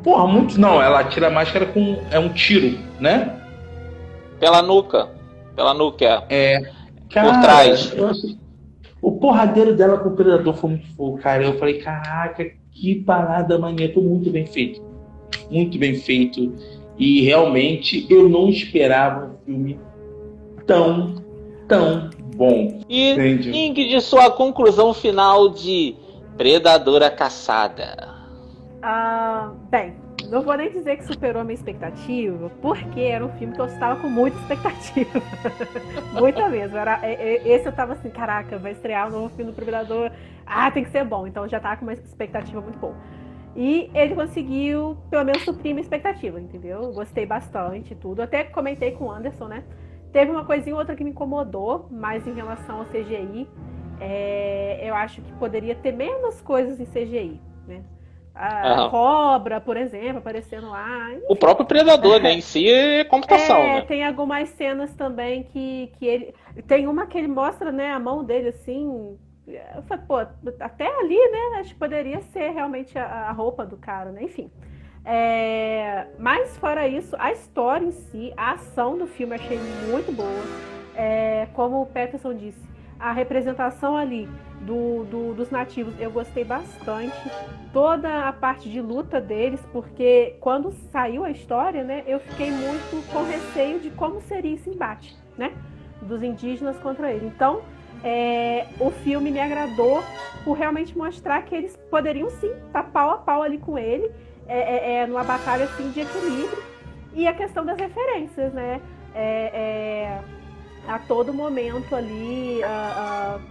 [0.01, 0.57] Porra, muito.
[0.57, 1.97] Não, ela tira a máscara com.
[2.09, 3.41] É um tiro, né?
[4.39, 5.09] Pela nuca.
[5.53, 6.23] Pela nuca.
[6.29, 6.53] é.
[6.53, 6.71] É.
[7.13, 7.93] Cara, trás.
[7.93, 8.37] eu achei-
[9.01, 11.43] O porradeiro dela com o predador foi muito fogo, cara.
[11.43, 13.59] Eu falei, caraca, que parada.
[13.59, 14.81] Foi muito bem feito.
[15.51, 16.53] Muito bem feito.
[16.97, 19.77] E realmente eu não esperava um filme
[20.65, 21.15] tão,
[21.67, 22.79] tão bom.
[22.87, 23.51] E Entende?
[23.51, 25.95] Ing de sua conclusão final de
[26.37, 28.15] Predadora Caçada.
[28.81, 29.95] Ah, bem,
[30.29, 33.65] não vou nem dizer que superou a minha expectativa, porque era um filme que eu
[33.65, 35.21] estava com muita expectativa.
[36.13, 36.77] muita mesmo.
[36.77, 40.11] Era, esse eu tava assim, caraca, vai estrear um novo filme do Predador.
[40.45, 41.25] Ah, tem que ser bom.
[41.25, 42.95] Então eu já tava com uma expectativa muito boa.
[43.55, 46.83] E ele conseguiu, pelo menos, suprir minha expectativa, entendeu?
[46.83, 48.21] Eu Gostei bastante e tudo.
[48.21, 49.63] Até comentei com o Anderson, né?
[50.17, 53.47] Teve uma coisinha ou outra que me incomodou, mas em relação ao CGI,
[54.01, 57.83] é, eu acho que poderia ter menos coisas em CGI, né?
[58.33, 58.89] A Aham.
[58.89, 61.11] cobra, por exemplo, aparecendo lá.
[61.29, 62.33] O próprio Predador, né?
[62.33, 63.81] Em si é computação, É, né?
[63.81, 66.33] tem algumas cenas também que, que ele.
[66.65, 69.15] Tem uma que ele mostra, né, a mão dele assim.
[69.47, 70.17] Eu falei, pô,
[70.59, 71.59] até ali, né?
[71.59, 74.23] Acho que poderia ser realmente a, a roupa do cara, né?
[74.23, 74.49] Enfim.
[75.09, 79.57] É, mas fora isso, a história em si, a ação do filme achei
[79.89, 80.43] muito boa.
[80.93, 82.59] É, como o Peterson disse,
[82.99, 84.27] a representação ali
[84.61, 87.15] do, do- dos nativos eu gostei bastante.
[87.71, 93.09] Toda a parte de luta deles, porque quando saiu a história, né, eu fiquei muito
[93.13, 95.53] com receio de como seria esse embate, né?
[96.01, 97.27] Dos indígenas contra ele.
[97.27, 97.61] Então,
[98.03, 100.03] é, o filme me agradou
[100.43, 104.11] por realmente mostrar que eles poderiam sim estar pau a pau ali com ele,
[104.47, 106.63] é, é, é, numa batalha assim de equilíbrio.
[107.13, 108.81] E a questão das referências, né?
[109.13, 110.21] É, é,
[110.87, 112.61] a todo momento ali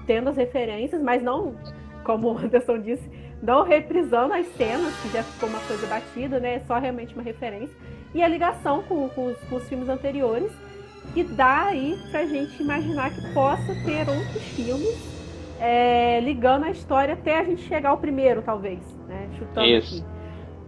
[0.07, 1.55] tendo as referências, mas não,
[2.05, 3.11] como o Anderson disse,
[3.43, 6.55] não reprisando as cenas, que já ficou uma coisa batida, né?
[6.55, 7.75] É só realmente uma referência.
[8.15, 10.51] E a ligação com, com os, com os filmes anteriores,
[11.13, 15.17] que dá aí pra gente imaginar que possa ter outros filmes
[15.61, 19.29] é, ligando a história até a gente chegar ao primeiro, talvez, né?
[19.39, 19.97] Chutando Isso.
[19.97, 20.16] aqui.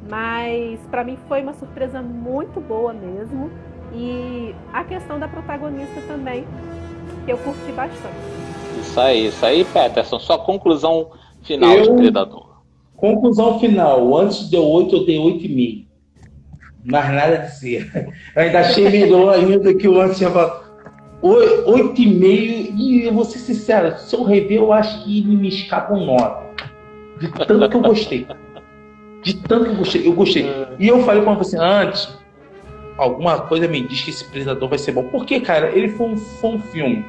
[0.09, 3.51] Mas pra mim foi uma surpresa muito boa mesmo.
[3.95, 6.45] E a questão da protagonista também,
[7.25, 8.15] que eu curti bastante.
[8.81, 10.19] Isso aí, isso aí, Peterson.
[10.19, 11.11] Sua conclusão
[11.43, 12.49] final Eu- de Predador.
[12.97, 14.17] Conclusão final.
[14.17, 15.87] Antes deu 8, eu dei 8,5.
[16.85, 17.91] Mais nada a dizer.
[18.35, 20.67] Eu ainda achei melhor ainda que o antes tinha falado.
[21.23, 22.73] oito e meio.
[22.77, 26.47] E eu vou ser sincero, se eu rever, eu acho que me escapa um nove.
[27.21, 28.27] De tanto que eu gostei.
[29.23, 30.07] De tanto que eu gostei.
[30.07, 30.47] Eu gostei.
[30.79, 32.09] E eu falei com você antes,
[32.97, 35.05] alguma coisa me diz que esse Predador vai ser bom.
[35.05, 37.05] Porque, cara, ele foi um, foi um filme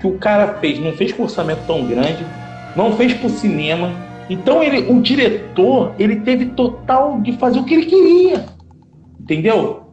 [0.00, 2.24] que o cara fez, não fez com orçamento tão grande,
[2.74, 3.92] não fez pro cinema.
[4.28, 8.46] Então ele, o diretor, ele teve total de fazer o que ele queria.
[9.20, 9.86] Entendeu?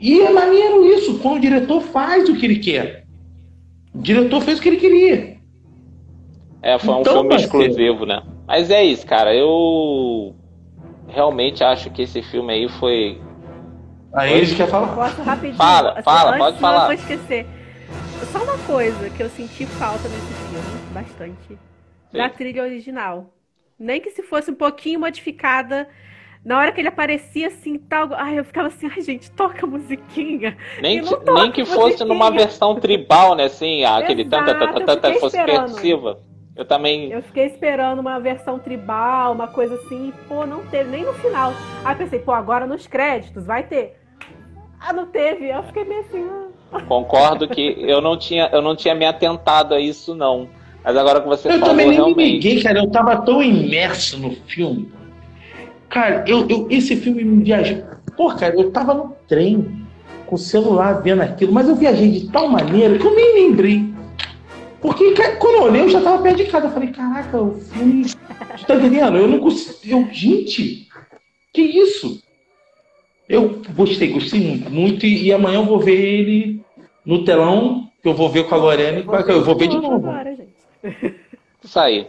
[0.00, 3.04] E é maneiro isso, quando o diretor faz o que ele quer.
[3.94, 5.36] O diretor fez o que ele queria.
[6.62, 8.22] É, foi um então, filme exclusivo, né?
[8.46, 9.34] Mas é isso, cara.
[9.34, 10.34] Eu
[11.08, 13.20] realmente acho que esse filme aí foi.
[14.14, 14.94] Aí ele quer falar.
[14.94, 15.56] Posso rapidinho?
[15.56, 16.78] Fala, assim, fala, pode falar.
[16.80, 17.46] Não vou esquecer.
[18.30, 21.58] Só uma coisa que eu senti falta nesse filme, bastante,
[22.10, 22.18] Sim.
[22.18, 23.34] da trilha original.
[23.78, 25.88] Nem que se fosse um pouquinho modificada.
[26.44, 30.56] Na hora que ele aparecia assim, tal, ai, eu ficava assim, ai gente, toca musiquinha.
[30.80, 33.44] Nem, que, nem que fosse numa versão tribal, né?
[33.44, 36.20] Assim, aquele tanta, tanta, tanta, fosse percussiva.
[36.54, 37.10] Eu também.
[37.10, 41.14] Eu fiquei esperando uma versão tribal, uma coisa assim, e, pô, não teve, nem no
[41.14, 41.52] final.
[41.84, 43.96] Aí pensei, pô, agora nos créditos vai ter.
[44.78, 45.48] Ah, não teve.
[45.48, 46.26] Eu fiquei meio assim.
[46.72, 46.80] Ah.
[46.82, 50.48] Concordo que eu não tinha, eu não tinha me atentado a isso, não.
[50.84, 52.16] Mas agora que você eu falou, também nem realmente...
[52.16, 52.78] me liguei, cara.
[52.80, 54.92] Eu tava tão imerso no filme.
[55.88, 57.82] Cara, eu, eu, esse filme me viajou.
[58.16, 59.86] Pô, cara, eu tava no trem
[60.26, 63.91] com o celular vendo aquilo, mas eu viajei de tal maneira que eu nem lembrei.
[64.82, 66.66] Porque quando eu olhei, eu já tava perto de casa.
[66.66, 68.04] Eu falei, caraca, o filme.
[68.04, 69.16] Tu tá entendendo?
[69.16, 69.78] Eu não consigo.
[69.84, 70.88] Eu, gente,
[71.52, 72.20] que isso?
[73.28, 76.60] Eu gostei, gostei muito, muito e, e, amanhã eu vou ver ele
[77.06, 80.08] no telão, que eu vou ver com a Lorena e eu vou ver de novo.
[81.62, 82.08] Isso aí.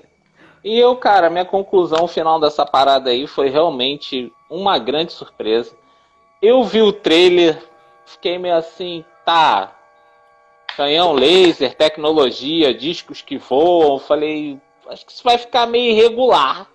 [0.63, 5.75] E eu, cara, minha conclusão final dessa parada aí foi realmente uma grande surpresa.
[6.41, 7.61] Eu vi o trailer,
[8.05, 9.75] fiquei meio assim, tá,
[10.75, 13.99] canhão laser, tecnologia, discos que voam.
[13.99, 16.67] Falei, acho que isso vai ficar meio irregular.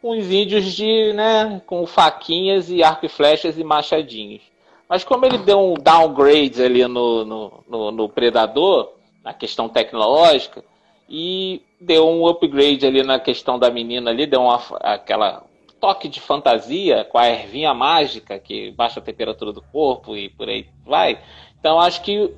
[0.00, 4.42] Com os índios de, né, com faquinhas e arco e flechas e machadinhos.
[4.88, 8.92] Mas como ele deu um downgrade ali no, no, no, no Predador,
[9.24, 10.64] na questão tecnológica,
[11.08, 15.44] e deu um upgrade ali na questão da menina ali, deu uma, aquela
[15.80, 20.48] toque de fantasia com a ervinha mágica que baixa a temperatura do corpo e por
[20.48, 21.18] aí vai.
[21.58, 22.34] Então acho que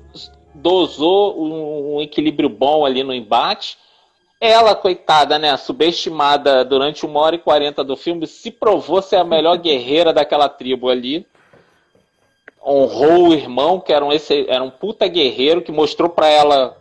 [0.53, 3.77] dosou um, um equilíbrio bom ali no embate.
[4.39, 9.23] Ela, coitada, né, subestimada durante uma hora e quarenta do filme, se provou ser a
[9.23, 11.25] melhor guerreira daquela tribo ali.
[12.63, 16.77] Honrou o irmão, que era um, esse, era um puta guerreiro, que mostrou para ela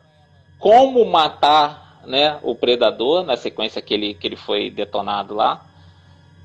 [0.58, 5.66] como matar né, o predador, na sequência que ele, que ele foi detonado lá.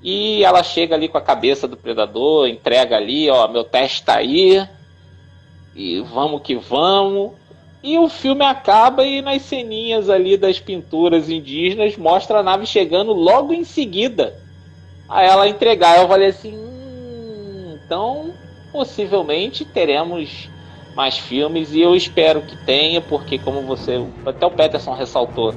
[0.01, 4.17] E ela chega ali com a cabeça do predador, entrega ali, ó, meu teste tá
[4.17, 4.67] aí,
[5.75, 7.33] e vamos que vamos.
[7.83, 13.13] E o filme acaba e nas ceninhas ali das pinturas indígenas mostra a nave chegando
[13.13, 14.39] logo em seguida
[15.07, 15.99] a ela entregar.
[15.99, 18.33] Eu falei assim, hum, então
[18.71, 20.49] possivelmente teremos
[20.95, 25.53] mais filmes e eu espero que tenha, porque como você, até o Peterson ressaltou,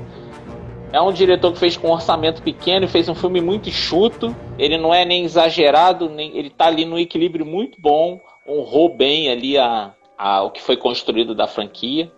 [0.93, 4.35] é um diretor que fez com um orçamento pequeno e fez um filme muito enxuto.
[4.59, 9.31] Ele não é nem exagerado, nem ele está ali no equilíbrio muito bom, honrou bem
[9.31, 12.11] ali a, o que foi construído da franquia.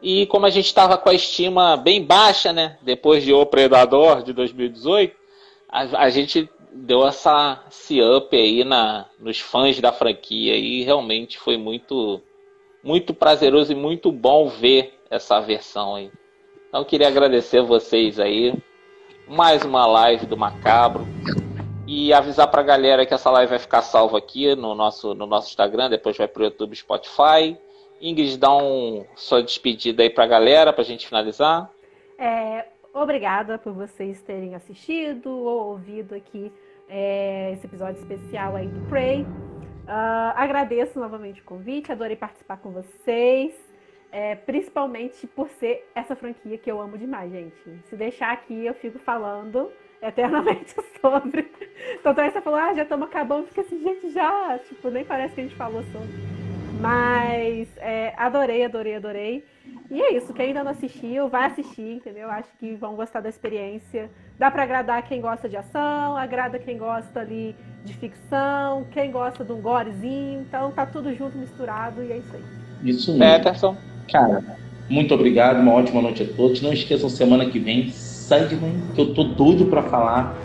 [0.00, 2.78] E como a gente estava com a estima bem baixa, né?
[2.82, 5.16] Depois de O Predador de 2018,
[5.68, 11.38] a, a gente deu essa esse up aí na, nos fãs da franquia e realmente
[11.38, 12.22] foi muito
[12.82, 16.10] muito prazeroso e muito bom ver essa versão aí.
[16.68, 18.54] Então queria agradecer vocês aí.
[19.26, 21.06] Mais uma live do Macabro.
[21.90, 25.48] E avisar pra galera que essa live vai ficar salva aqui no nosso, no nosso
[25.48, 27.56] Instagram, depois vai pro YouTube Spotify.
[27.98, 31.70] Ingrid, dá um sua despedida aí pra galera, pra gente finalizar.
[32.18, 36.52] É, obrigada por vocês terem assistido ou ouvido aqui
[36.90, 39.22] é, esse episódio especial aí do Prey.
[39.22, 43.54] Uh, agradeço novamente o convite, adorei participar com vocês.
[44.12, 47.56] É, principalmente por ser essa franquia que eu amo demais, gente.
[47.88, 49.70] Se deixar aqui, eu fico falando
[50.02, 51.50] eternamente sobre.
[51.94, 55.34] Então, aí você falou, ah, já estamos acabando, fica assim, gente, já, tipo, nem parece
[55.34, 56.08] que a gente falou sobre.
[56.80, 59.44] Mas é, adorei, adorei, adorei.
[59.90, 62.30] E é isso, quem ainda não assistiu, vai assistir, entendeu?
[62.30, 64.10] Acho que vão gostar da experiência.
[64.38, 69.44] Dá para agradar quem gosta de ação, agrada quem gosta ali de ficção, quem gosta
[69.44, 70.42] de um gorezinho.
[70.42, 72.44] Então tá tudo junto, misturado e é isso aí.
[72.84, 73.34] Isso mesmo.
[73.34, 73.76] Peterson.
[74.12, 74.44] Cara,
[74.88, 76.60] muito obrigado, uma ótima noite a todos.
[76.60, 77.90] Não esqueçam, semana que vem,
[78.28, 80.36] Sandman, que eu tô doido para falar.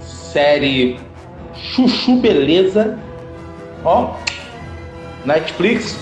[0.00, 0.98] Série
[1.54, 2.98] Chuchu Beleza.
[3.84, 4.16] Ó,
[5.24, 5.96] Netflix,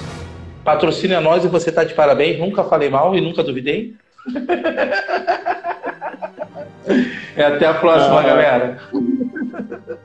[0.65, 2.39] Patrocina nós e você tá de parabéns.
[2.39, 3.95] Nunca falei mal e nunca duvidei.
[7.37, 8.79] é até a próxima, ah, galera.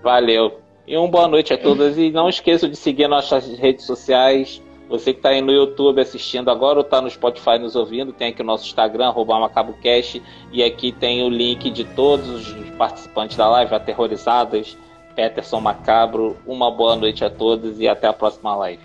[0.03, 0.59] Valeu.
[0.85, 1.97] E uma boa noite a todas.
[1.97, 4.61] E não esqueçam de seguir nossas redes sociais.
[4.89, 8.29] Você que está aí no YouTube assistindo agora ou está no Spotify nos ouvindo, tem
[8.29, 10.21] aqui o nosso Instagram, MacaboCast,
[10.51, 14.77] e aqui tem o link de todos os participantes da live, aterrorizadas,
[15.15, 16.37] Peterson Macabro.
[16.45, 18.83] Uma boa noite a todos e até a próxima live.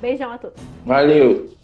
[0.00, 0.62] Beijão a todos.
[0.84, 1.54] Valeu.